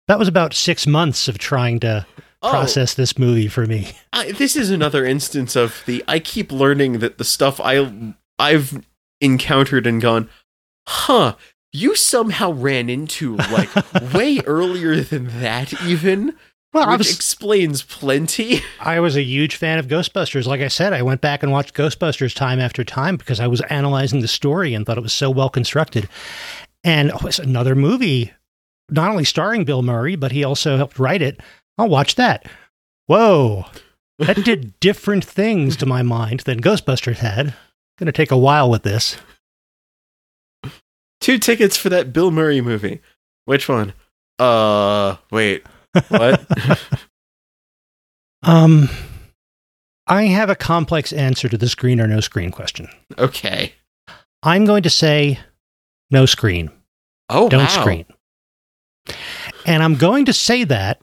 [0.09, 2.07] that was about six months of trying to
[2.43, 2.51] Oh.
[2.51, 3.93] process this movie for me.
[4.13, 8.85] I, this is another instance of the I keep learning that the stuff I I've
[9.23, 10.29] encountered and gone,
[10.87, 11.37] huh?
[11.73, 13.71] You somehow ran into like
[14.15, 16.37] way earlier than that, even,
[16.75, 18.61] Well, which was explains plenty.
[18.81, 20.45] I was a huge fan of Ghostbusters.
[20.47, 23.63] Like I said, I went back and watched Ghostbusters time after time because I was
[23.71, 26.11] analyzing the story and thought it was so well constructed.
[26.85, 28.33] And oh, it's another movie,
[28.91, 31.41] not only starring Bill Murray, but he also helped write it.
[31.79, 32.47] I'll watch that.
[33.07, 33.67] Whoa.
[34.19, 37.55] That did different things to my mind than Ghostbusters had.
[37.99, 39.17] Going to take a while with this.
[41.21, 43.01] Two tickets for that Bill Murray movie.
[43.45, 43.93] Which one?
[44.39, 45.65] Uh, wait,
[46.09, 46.45] what?
[48.47, 48.91] Um,
[50.07, 52.89] I have a complex answer to the screen or no screen question.
[53.19, 53.73] okay.
[54.43, 55.41] I'm going to say
[56.11, 56.71] no screen.
[57.31, 57.69] Oh, don't wow.
[57.81, 58.05] screen.
[59.67, 61.01] And I'm going to say that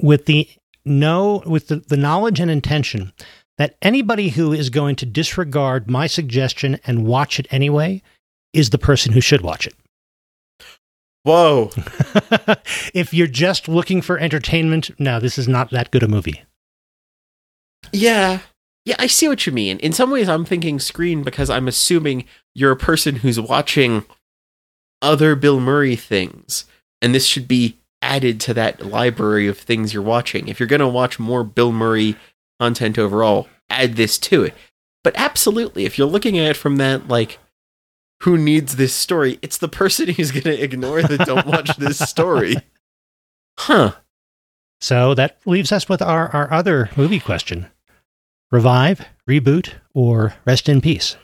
[0.00, 0.48] with the
[0.84, 3.12] no with the, the knowledge and intention
[3.58, 8.02] that anybody who is going to disregard my suggestion and watch it anyway
[8.52, 9.74] is the person who should watch it.
[11.24, 11.70] Whoa.
[12.94, 16.42] if you're just looking for entertainment, no, this is not that good a movie.
[17.92, 18.40] Yeah.
[18.84, 19.78] Yeah, I see what you mean.
[19.78, 24.04] In some ways, I'm thinking screen because I'm assuming you're a person who's watching
[25.00, 26.64] other Bill Murray things,
[27.02, 30.48] and this should be added to that library of things you're watching.
[30.48, 32.16] If you're going to watch more Bill Murray
[32.58, 34.54] content overall, add this to it.
[35.04, 37.38] But absolutely, if you're looking at it from that, like,
[38.22, 39.38] who needs this story?
[39.42, 42.56] It's the person who's going to ignore the don't watch this story.
[43.58, 43.92] Huh.
[44.80, 47.68] So that leaves us with our, our other movie question
[48.50, 51.16] revive, reboot, or rest in peace?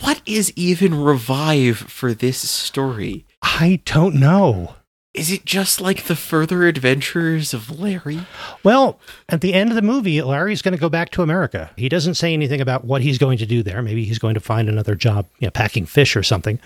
[0.00, 3.24] What is even revive for this story?
[3.40, 4.74] I don't know.
[5.14, 8.26] Is it just like the further adventures of Larry?
[8.64, 8.98] Well,
[9.28, 11.70] at the end of the movie, Larry's going to go back to America.
[11.76, 13.80] He doesn't say anything about what he's going to do there.
[13.80, 16.58] Maybe he's going to find another job, you know, packing fish or something.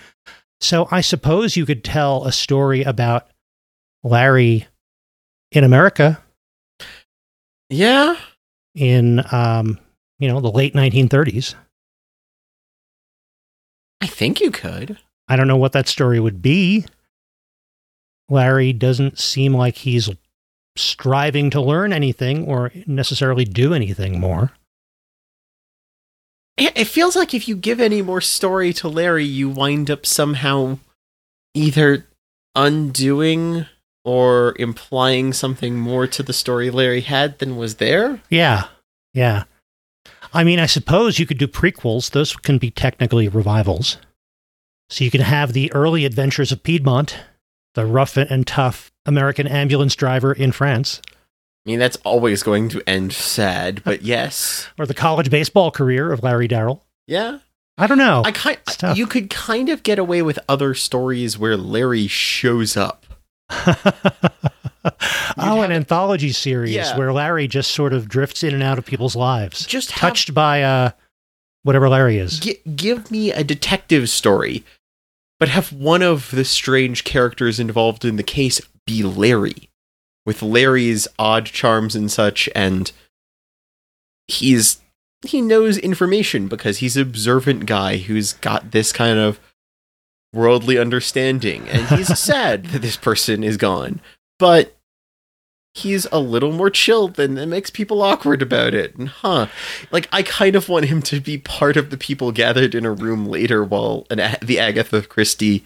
[0.61, 3.27] So I suppose you could tell a story about
[4.03, 4.65] Larry
[5.51, 6.19] in America
[7.69, 8.15] Yeah.
[8.73, 9.77] in, um,
[10.17, 11.53] you know, the late 1930s.
[14.01, 14.97] I think you could.
[15.27, 16.85] I don't know what that story would be.
[18.29, 20.09] Larry doesn't seem like he's
[20.75, 24.51] striving to learn anything or necessarily do anything more.
[26.57, 30.79] It feels like if you give any more story to Larry, you wind up somehow
[31.53, 32.05] either
[32.53, 33.65] undoing
[34.03, 38.21] or implying something more to the story Larry had than was there.
[38.29, 38.65] Yeah.
[39.13, 39.43] Yeah.
[40.33, 42.11] I mean, I suppose you could do prequels.
[42.11, 43.97] Those can be technically revivals.
[44.89, 47.17] So you can have the early adventures of Piedmont,
[47.75, 51.01] the rough and tough American ambulance driver in France,
[51.65, 54.67] I mean, that's always going to end sad, but yes.
[54.79, 56.85] or the college baseball career of Larry Darrell.
[57.07, 57.39] Yeah.
[57.77, 58.23] I don't know.
[58.25, 58.57] I kind
[58.95, 63.05] you could kind of get away with other stories where Larry shows up.
[65.37, 66.97] oh, an anthology series Yeah.
[66.97, 70.33] where Larry just sort of drifts in and out of people's lives, Just have- touched
[70.33, 70.91] by uh,
[71.63, 72.39] whatever Larry is.
[72.39, 74.63] Gi- give me a detective story,
[75.39, 79.69] but have one of the strange characters involved in the case be Larry,
[80.25, 82.91] with Larry's odd charms and such, and
[84.27, 84.79] he's
[85.25, 89.39] he knows information because he's an observant guy who's got this kind of
[90.33, 94.01] worldly understanding, and he's sad that this person is gone,
[94.37, 94.75] but
[95.79, 98.95] he's a little more chilled than it makes people awkward about it.
[98.95, 99.47] And huh,
[99.91, 102.91] like I kind of want him to be part of the people gathered in a
[102.91, 105.65] room later while an the Agatha Christie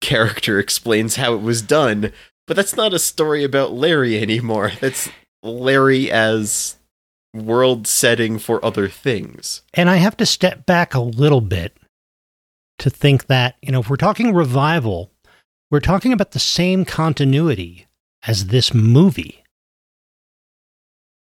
[0.00, 2.12] character explains how it was done.
[2.46, 4.72] But that's not a story about Larry anymore.
[4.80, 5.08] That's
[5.42, 6.76] Larry as
[7.32, 9.62] world setting for other things.
[9.74, 11.76] And I have to step back a little bit
[12.80, 15.12] to think that, you know, if we're talking revival,
[15.70, 17.86] we're talking about the same continuity
[18.26, 19.42] as this movie.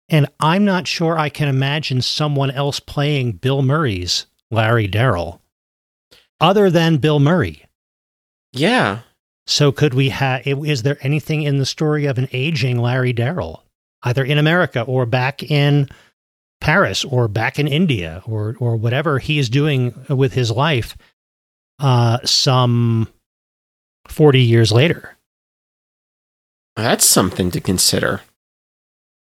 [0.09, 5.41] And I'm not sure I can imagine someone else playing Bill Murray's Larry Darrell
[6.41, 7.64] other than Bill Murray.
[8.53, 9.01] Yeah.
[9.47, 13.64] So could we have is there anything in the story of an aging Larry Darrell
[14.03, 15.89] either in America or back in
[16.61, 20.97] Paris or back in India or or whatever he is doing with his life
[21.78, 23.09] uh some
[24.09, 25.15] 40 years later.
[26.76, 28.22] That's something to consider.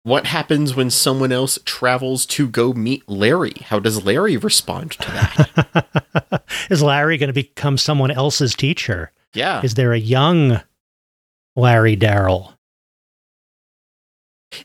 [0.04, 3.54] What happens when someone else travels to go meet Larry?
[3.66, 6.44] How does Larry respond to that?
[6.72, 9.12] is Larry going to become someone else's teacher?
[9.34, 9.62] yeah.
[9.64, 10.62] Is there a young
[11.56, 12.54] Larry Darrell?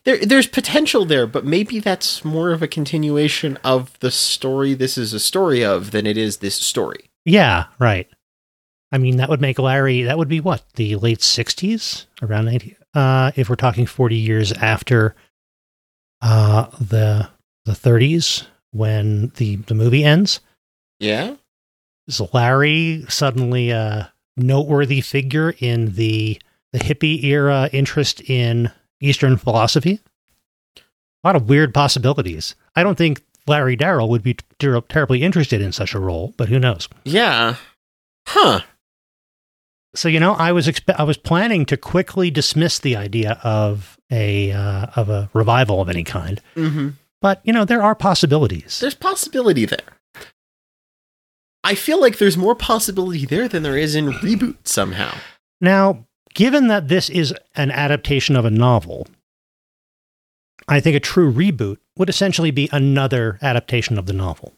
[0.05, 4.99] There, there's potential there, but maybe that's more of a continuation of the story this
[4.99, 7.11] is a story of than it is this story.
[7.25, 8.09] Yeah, right.
[8.93, 12.07] I mean, that would make Larry, that would be what, the late 60s?
[12.23, 12.77] Around 90?
[12.95, 15.15] Uh, if we're talking 40 years after
[16.23, 17.29] uh, the
[17.67, 20.41] the 30s when the, the movie ends.
[20.99, 21.35] Yeah.
[22.07, 26.41] Is Larry suddenly a noteworthy figure in the,
[26.73, 28.71] the hippie era interest in
[29.01, 30.01] Eastern philosophy?
[30.79, 30.81] A
[31.27, 32.55] lot of weird possibilities.
[32.77, 36.49] I don't think Larry Darrell would be ter- terribly interested in such a role, but
[36.49, 36.89] who knows?
[37.05, 37.57] Yeah.
[38.29, 38.61] Huh.
[39.97, 43.99] So you know, I was expe- I was planning to quickly dismiss the idea of
[44.11, 46.89] a uh, of a revival of any kind, Mm-hmm.
[47.21, 48.79] but you know, there are possibilities.
[48.81, 49.81] There's possibility there.
[51.65, 55.13] I feel like there's more possibility there than there is in reboot somehow.
[55.61, 59.09] Now, given that this is an adaptation of a novel,
[60.69, 64.53] I think a true reboot would essentially be another adaptation of the novel.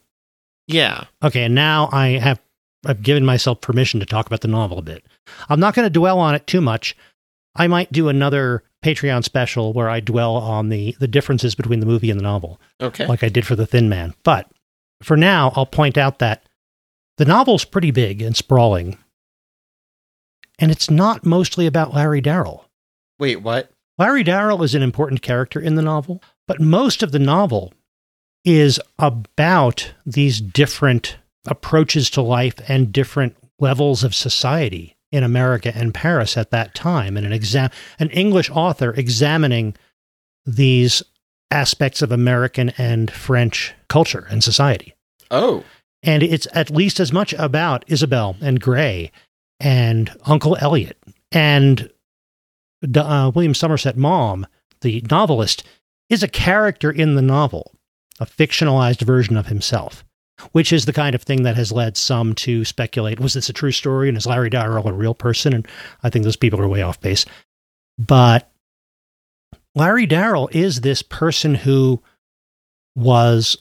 [0.66, 1.04] Yeah.
[1.22, 2.40] Okay, and now I have
[2.86, 5.04] I've given myself permission to talk about the novel a bit.
[5.48, 6.96] I'm not going to dwell on it too much.
[7.54, 11.86] I might do another Patreon special where I dwell on the the differences between the
[11.86, 12.60] movie and the novel.
[12.80, 13.06] Okay.
[13.06, 14.14] like I did for The Thin Man.
[14.22, 14.48] But
[15.02, 16.44] for now, I'll point out that
[17.16, 18.96] the novel's pretty big and sprawling,
[20.58, 22.66] and it's not mostly about Larry Darrell.
[23.18, 23.72] Wait, what?
[23.98, 27.74] Larry Darrell is an important character in the novel, but most of the novel
[28.44, 31.18] is about these different
[31.48, 37.16] approaches to life and different levels of society in America and Paris at that time,
[37.16, 39.74] and an exam an English author examining
[40.44, 41.02] these
[41.50, 44.94] aspects of American and French culture and society.
[45.30, 45.64] Oh.
[46.02, 49.10] And it's at least as much about Isabel and Gray
[49.60, 50.98] and Uncle Elliott
[51.32, 51.90] And
[52.94, 54.46] uh, William Somerset Maugham,
[54.80, 55.64] the novelist,
[56.08, 57.72] is a character in the novel,
[58.20, 60.04] a fictionalized version of himself,
[60.52, 63.52] which is the kind of thing that has led some to speculate was this a
[63.52, 65.52] true story and is Larry Darrell a real person?
[65.52, 65.66] And
[66.02, 67.24] I think those people are way off base.
[67.98, 68.50] But
[69.74, 72.02] Larry Darrell is this person who
[72.96, 73.56] was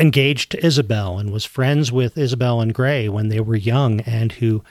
[0.00, 4.32] engaged to Isabel and was friends with Isabel and Gray when they were young and
[4.32, 4.64] who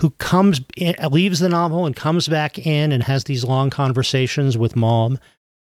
[0.00, 4.56] who comes in, leaves the novel and comes back in and has these long conversations
[4.56, 5.18] with Maugham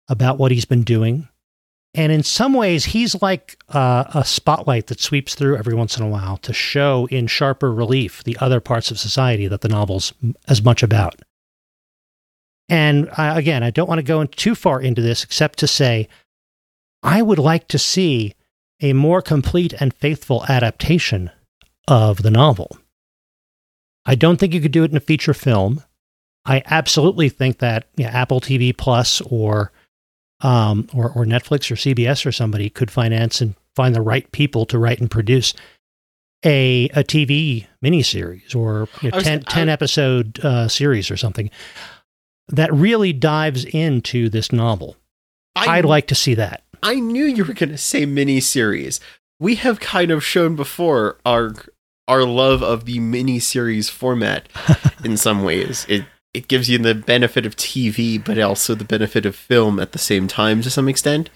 [0.08, 1.28] about what he's been doing.
[1.94, 6.04] And in some ways, he's like uh, a spotlight that sweeps through every once in
[6.04, 10.12] a while to show in sharper relief the other parts of society that the novel's
[10.46, 11.16] as much about.
[12.68, 15.66] And I, again, I don't want to go in too far into this except to
[15.66, 16.08] say
[17.02, 18.34] I would like to see
[18.80, 21.30] a more complete and faithful adaptation
[21.86, 22.76] of the novel.
[24.04, 25.82] I don't think you could do it in a feature film.
[26.44, 29.72] I absolutely think that yeah, Apple TV Plus or
[30.40, 34.66] um, or, or Netflix or CBS or somebody could finance and find the right people
[34.66, 35.54] to write and produce
[36.44, 41.50] a a TV miniseries or you know, was, 10, 10 episode uh, series or something
[42.48, 44.96] that really dives into this novel.
[45.56, 46.62] I, I'd like to see that.
[46.82, 49.00] I knew you were going to say miniseries.
[49.40, 51.54] We have kind of shown before our
[52.06, 54.48] our love of the miniseries format
[55.04, 55.84] in some ways.
[55.88, 59.92] It it gives you the benefit of TV, but also the benefit of film at
[59.92, 61.30] the same time to some extent.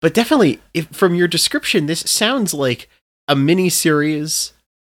[0.00, 2.88] But definitely, if, from your description, this sounds like
[3.26, 4.52] a mini series.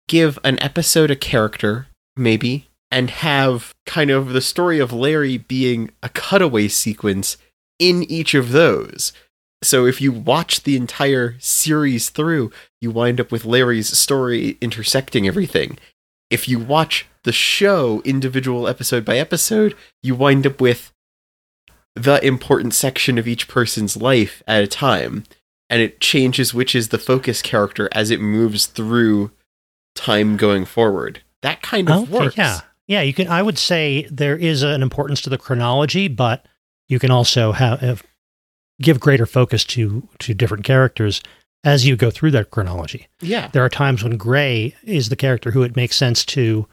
[0.07, 5.91] Give an episode a character, maybe, and have kind of the story of Larry being
[6.01, 7.37] a cutaway sequence
[7.77, 9.13] in each of those.
[9.61, 12.51] So if you watch the entire series through,
[12.81, 15.77] you wind up with Larry's story intersecting everything.
[16.29, 20.93] If you watch the show individual episode by episode, you wind up with
[21.95, 25.23] the important section of each person's life at a time.
[25.69, 29.31] And it changes which is the focus character as it moves through
[29.95, 31.21] time going forward.
[31.41, 32.37] That kind of okay, works.
[32.37, 32.61] Yeah.
[32.87, 36.43] Yeah, you can I would say there is an importance to the chronology, but
[36.87, 38.01] you can also have
[38.81, 41.21] give greater focus to to different characters
[41.63, 43.07] as you go through that chronology.
[43.21, 46.67] Yeah, there are times when Gray is the character who it makes sense to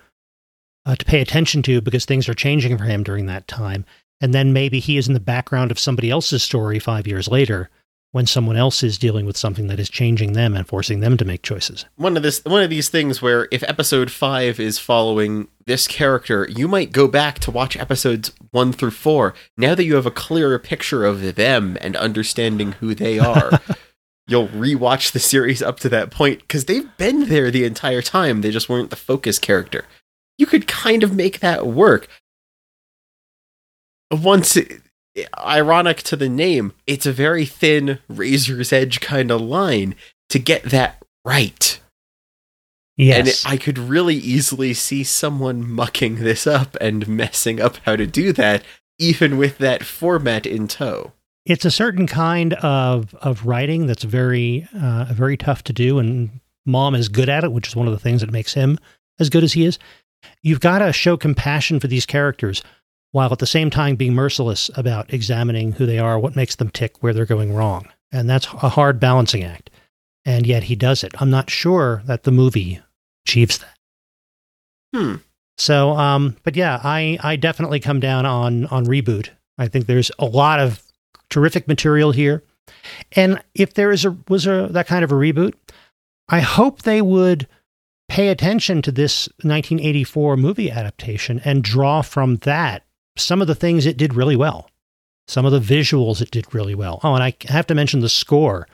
[0.85, 3.85] uh, to pay attention to because things are changing for him during that time,
[4.21, 7.71] and then maybe he is in the background of somebody else's story five years later
[8.17, 11.25] when someone else is dealing with something that is changing them and forcing them to
[11.27, 11.85] make choices.
[11.97, 16.49] One of this one of these things where if episode 5 is following this character,
[16.49, 20.11] you might go back to watch episodes 1 through 4 now that you have a
[20.11, 23.61] clearer picture of them and understanding who they are.
[24.29, 28.41] You'll rewatch the series up to that point cuz they've been there the entire time.
[28.41, 29.85] They just weren't the focus character.
[30.39, 32.09] You could kind of make that work.
[34.11, 34.83] Once it,
[35.39, 39.95] ironic to the name, it's a very thin razor's edge kind of line
[40.29, 41.81] to get that right.
[42.97, 43.45] Yes.
[43.45, 48.07] And I could really easily see someone mucking this up and messing up how to
[48.07, 48.65] do that,
[48.99, 51.13] even with that format in tow.
[51.47, 56.41] It's a certain kind of of writing that's very uh, very tough to do, and
[56.67, 58.79] Maugham is good at it, which is one of the things that makes him
[59.19, 59.79] as good as he is.
[60.43, 62.63] You've got to show compassion for these characters
[63.13, 66.69] while at the same time being merciless about examining who they are, what makes them
[66.69, 67.89] tick, where they're going wrong.
[68.13, 69.71] And that's a hard balancing act.
[70.25, 71.15] And yet he does it.
[71.21, 72.81] I'm not sure that the movie
[73.25, 73.77] achieves that.
[74.95, 75.15] Hmm.
[75.57, 79.31] So, um, but yeah, I, I definitely come down on, on reboot.
[79.57, 80.83] I think there's a lot of
[81.31, 82.43] terrific material here.
[83.13, 85.55] And if there is a, was a, that kind of a reboot,
[86.29, 87.47] I hope they would
[88.09, 92.85] pay attention to this 1984 movie adaptation and draw from that
[93.17, 94.71] some of the things it did really well.
[95.29, 97.01] Some of the visuals it did really well.
[97.03, 98.69] Oh, and I have to mention the score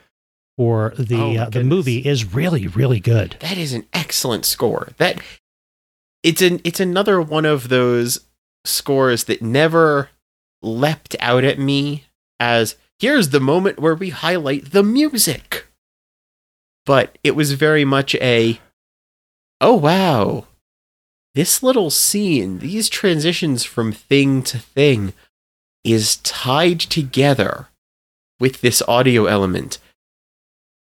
[0.58, 3.36] for the oh uh, the movie is really really good.
[3.40, 4.88] That is an excellent score.
[4.98, 5.18] That
[6.22, 8.20] it's an it's another one of those
[8.66, 10.10] scores that never
[10.60, 12.04] leapt out at me
[12.42, 15.66] as here's the moment where we highlight the music.
[16.84, 18.60] But it was very much a
[19.60, 20.46] oh wow,
[21.36, 25.12] this little scene, these transitions from thing to thing,
[25.84, 27.68] is tied together
[28.40, 29.78] with this audio element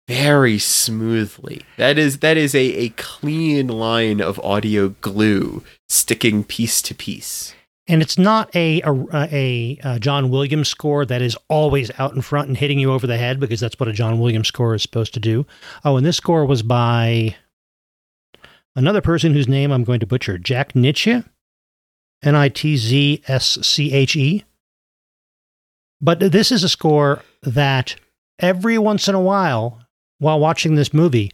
[0.08, 1.64] very smoothly.
[1.76, 7.54] That is that is a, a clean line of audio glue sticking piece to piece.
[7.88, 12.48] And it's not a, a, a John Williams score that is always out in front
[12.48, 15.14] and hitting you over the head because that's what a John Williams score is supposed
[15.16, 15.46] to do.
[15.84, 17.36] Oh, and this score was by
[18.76, 21.26] Another person whose name I'm going to butcher, Jack Nitzsche.
[22.24, 24.46] N I T Z S C H E.
[26.02, 27.96] But this is a score that
[28.40, 29.80] every once in a while,
[30.20, 31.32] while watching this movie,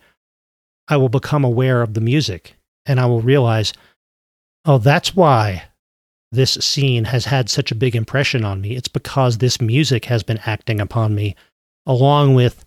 [0.88, 3.72] I will become aware of the music and I will realize,
[4.66, 5.64] oh, that's why
[6.32, 8.76] this scene has had such a big impression on me.
[8.76, 11.36] It's because this music has been acting upon me
[11.86, 12.66] along with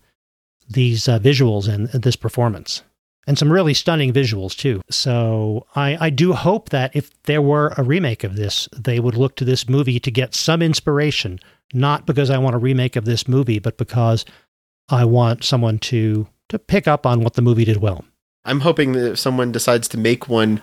[0.69, 2.83] these uh, visuals and this performance.
[3.27, 4.81] And some really stunning visuals too.
[4.91, 9.17] So I, I do hope that if there were a remake of this, they would
[9.17, 11.39] look to this movie to get some inspiration,
[11.73, 14.25] not because I want a remake of this movie, but because
[14.89, 18.05] I want someone to to pick up on what the movie did well.
[18.45, 20.61] I'm hoping that if someone decides to make one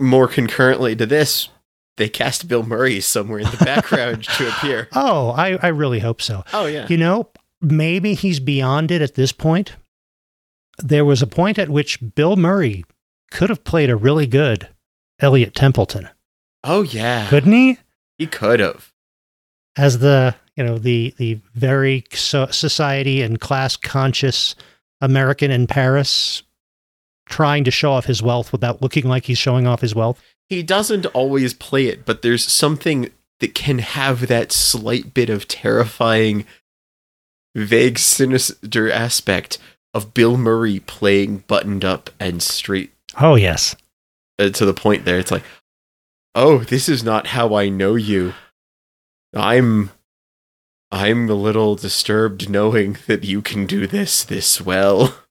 [0.00, 1.48] more concurrently to this,
[1.96, 4.88] they cast Bill Murray somewhere in the background to appear.
[4.94, 6.44] Oh, I, I really hope so.
[6.52, 6.86] Oh yeah.
[6.88, 7.28] You know,
[7.60, 9.76] maybe he's beyond it at this point.
[10.78, 12.84] There was a point at which Bill Murray
[13.30, 14.68] could have played a really good
[15.20, 16.08] Elliott Templeton,
[16.64, 17.28] Oh yeah.
[17.28, 17.78] couldn't he?
[18.18, 18.92] He could have.
[19.76, 24.54] As the you know the the very so- society and class conscious
[25.00, 26.42] American in Paris,
[27.26, 30.20] trying to show off his wealth without looking like he's showing off his wealth.
[30.48, 35.48] He doesn't always play it, but there's something that can have that slight bit of
[35.48, 36.46] terrifying,
[37.54, 39.58] vague, sinister aspect
[39.92, 43.76] of Bill Murray playing buttoned up and straight Oh yes,
[44.38, 45.18] uh, to the point there.
[45.18, 45.44] It's like,
[46.34, 48.34] oh, this is not how I know you.
[49.34, 49.90] I'm.
[50.90, 55.18] I'm a little disturbed knowing that you can do this this well.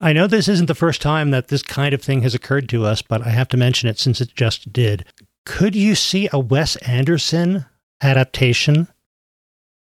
[0.00, 2.84] I know this isn't the first time that this kind of thing has occurred to
[2.84, 5.04] us, but I have to mention it since it just did.
[5.46, 7.64] Could you see a Wes Anderson
[8.02, 8.88] adaptation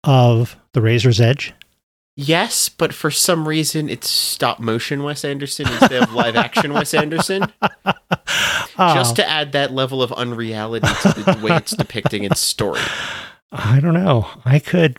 [0.05, 1.52] of The Razor's Edge?
[2.16, 6.94] Yes, but for some reason it's stop motion Wes Anderson instead of live action Wes
[6.94, 7.44] Anderson.
[8.76, 8.92] Oh.
[8.94, 12.80] Just Oh, to add that level of unreality to the way it's depicting its story.
[13.52, 14.26] I don't know.
[14.44, 14.98] I could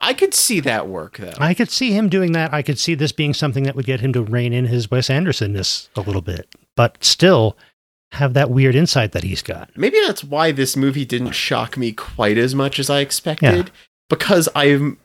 [0.00, 1.32] I could see that work though.
[1.38, 2.52] I could see him doing that.
[2.52, 5.08] I could see this being something that would get him to rein in his Wes
[5.08, 7.56] Andersonness a little bit, but still
[8.12, 9.70] have that weird insight that he's got.
[9.76, 13.70] Maybe that's why this movie didn't shock me quite as much as I expected.
[14.08, 14.98] Because I'm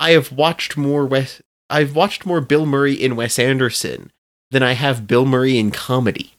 [0.00, 4.12] I have watched more Wes I've watched more Bill Murray in Wes Anderson
[4.50, 6.34] than I have Bill Murray in comedy.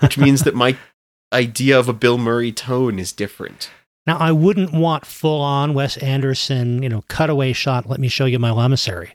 [0.00, 0.76] Which means that my
[1.32, 3.70] idea of a Bill Murray tone is different.
[4.08, 8.24] Now, I wouldn't want full on Wes Anderson, you know, cutaway shot, let me show
[8.24, 9.10] you my lamasery.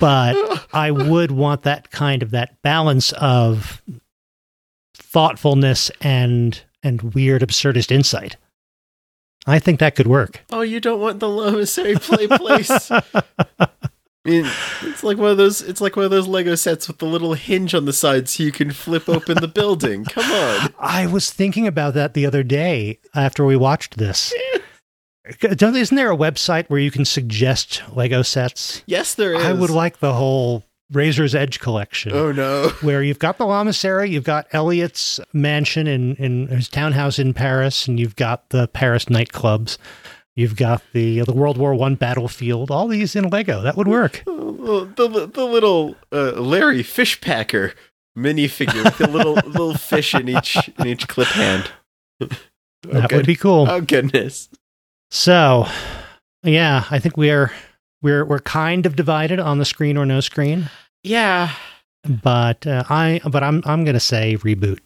[0.00, 3.80] But I would want that kind of that balance of
[4.96, 8.36] thoughtfulness and and weird absurdist insight.
[9.46, 10.42] I think that could work.
[10.50, 12.90] oh, you don't want the Lamasery play place.
[14.26, 15.60] It's like one of those.
[15.60, 18.42] It's like one of those Lego sets with the little hinge on the side, so
[18.42, 20.04] you can flip open the building.
[20.04, 20.74] Come on.
[20.78, 24.32] I was thinking about that the other day after we watched this.
[25.42, 28.82] Isn't there a website where you can suggest Lego sets?
[28.86, 29.44] Yes, there is.
[29.44, 32.12] I would like the whole Razor's Edge collection.
[32.12, 32.68] Oh no.
[32.82, 37.88] where you've got the Lamasery, you've got Elliott's mansion in, in his townhouse in Paris,
[37.88, 39.78] and you've got the Paris nightclubs.
[40.36, 42.70] You've got the the World War One battlefield.
[42.70, 43.62] All these in Lego.
[43.62, 44.24] That would work.
[44.26, 47.74] Oh, the, the, the little uh, Larry Fishpacker
[48.16, 51.70] minifigure with the little little fish in each in each clip hand.
[52.82, 53.66] That would be cool.
[53.68, 54.48] Oh goodness.
[55.10, 55.66] So,
[56.42, 57.52] yeah, I think we're
[58.02, 60.68] we're we're kind of divided on the screen or no screen.
[61.04, 61.52] Yeah.
[62.02, 64.80] But uh, I but I'm I'm gonna say reboot.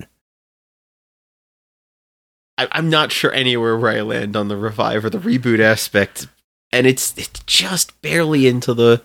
[2.58, 6.26] I, I'm not sure anywhere where I land on the revive or the reboot aspect,
[6.72, 9.02] and it's it's just barely into the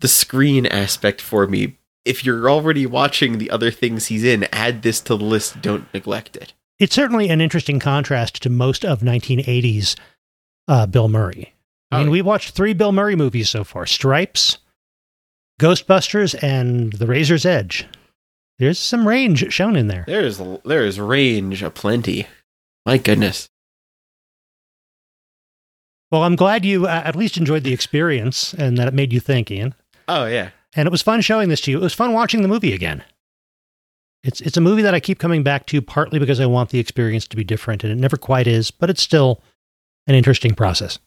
[0.00, 1.78] the screen aspect for me.
[2.04, 5.62] If you're already watching the other things he's in, add this to the list.
[5.62, 6.52] Don't neglect it.
[6.78, 9.96] It's certainly an interesting contrast to most of 1980s
[10.66, 11.54] uh, Bill Murray.
[11.92, 12.10] I mean, Oh.
[12.10, 14.58] we watched three Bill Murray movies so far: Stripes,
[15.60, 17.86] Ghostbusters, and The Razor's Edge.
[18.58, 20.04] There's some range shown in there.
[20.06, 22.26] There is there is range aplenty.
[22.84, 23.48] My goodness.
[26.10, 29.20] Well, I'm glad you uh, at least enjoyed the experience and that it made you
[29.20, 29.74] think, Ian.
[30.08, 30.50] Oh yeah.
[30.74, 31.78] And it was fun showing this to you.
[31.78, 33.02] It was fun watching the movie again.
[34.22, 36.78] It's it's a movie that I keep coming back to partly because I want the
[36.78, 39.42] experience to be different, and it never quite is, but it's still
[40.06, 40.98] an interesting process.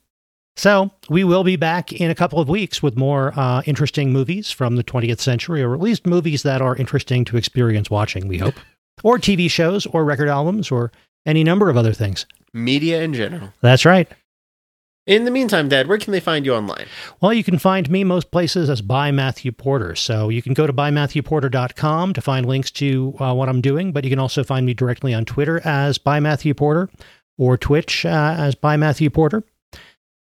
[0.57, 4.51] So we will be back in a couple of weeks with more uh, interesting movies
[4.51, 8.27] from the 20th century, or at least movies that are interesting to experience watching.
[8.27, 8.55] We hope,
[9.03, 10.91] or TV shows, or record albums, or
[11.25, 12.25] any number of other things.
[12.53, 13.53] Media in general.
[13.61, 14.07] That's right.
[15.07, 16.87] In the meantime, Dad, where can they find you online?
[17.21, 19.93] Well, you can find me most places as by Matthew Porter.
[19.93, 24.03] So you can go to bymatthewporter.com to find links to uh, what I'm doing, but
[24.03, 26.89] you can also find me directly on Twitter as by Matthew Porter
[27.37, 29.43] or Twitch uh, as by Matthew Porter.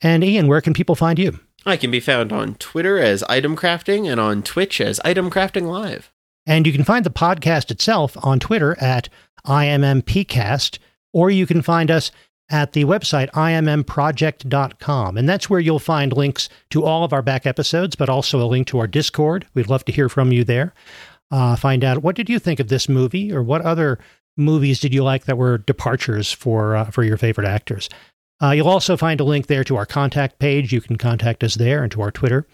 [0.02, 1.40] And Ian, where can people find you?
[1.66, 5.68] I can be found on Twitter as Item Crafting and on Twitch as Item Crafting
[5.68, 6.12] Live.
[6.46, 9.10] And you can find the podcast itself on Twitter at
[9.46, 10.78] IMMPcast,
[11.18, 12.12] or you can find us
[12.50, 15.18] at the website immproject.com.
[15.18, 18.46] And that's where you'll find links to all of our back episodes, but also a
[18.46, 19.48] link to our Discord.
[19.56, 20.76] We'd love to hear from you there.
[21.32, 23.98] Uh, find out what did you think of this movie, or what other
[24.38, 27.90] movies did you like that were departures for uh, for your favorite actors.
[28.42, 30.72] Uh, you'll also find a link there to our contact page.
[30.72, 32.46] You can contact us there and to our Twitter,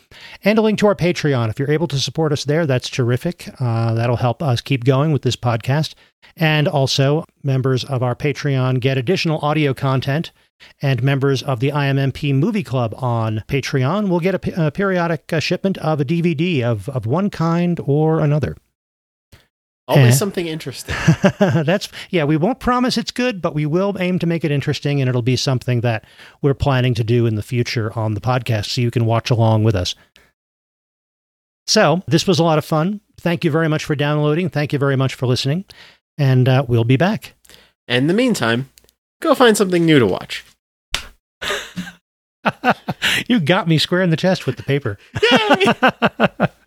[0.44, 1.50] and a link to our Patreon.
[1.50, 3.50] If you're able to support us there, that's terrific.
[3.60, 5.94] Uh, that'll help us keep going with this podcast.
[6.38, 10.32] And also, members of our Patreon get additional audio content,
[10.82, 15.40] and members of the IMMP Movie Club on Patreon will get a, a periodic uh,
[15.40, 18.56] shipment of a DVD of, of one kind or another.
[19.88, 20.18] Always Eh.
[20.18, 20.96] something interesting.
[21.40, 22.24] That's yeah.
[22.24, 25.22] We won't promise it's good, but we will aim to make it interesting, and it'll
[25.22, 26.06] be something that
[26.42, 29.66] we're planning to do in the future on the podcast, so you can watch along
[29.66, 29.94] with us.
[31.68, 33.02] So this was a lot of fun.
[33.20, 34.50] Thank you very much for downloading.
[34.50, 35.66] Thank you very much for listening,
[36.18, 37.34] and uh, we'll be back.
[37.88, 38.70] In the meantime,
[39.22, 40.46] go find something new to watch.
[43.28, 44.98] you got me square in the chest with the paper.
[45.22, 46.48] Yay!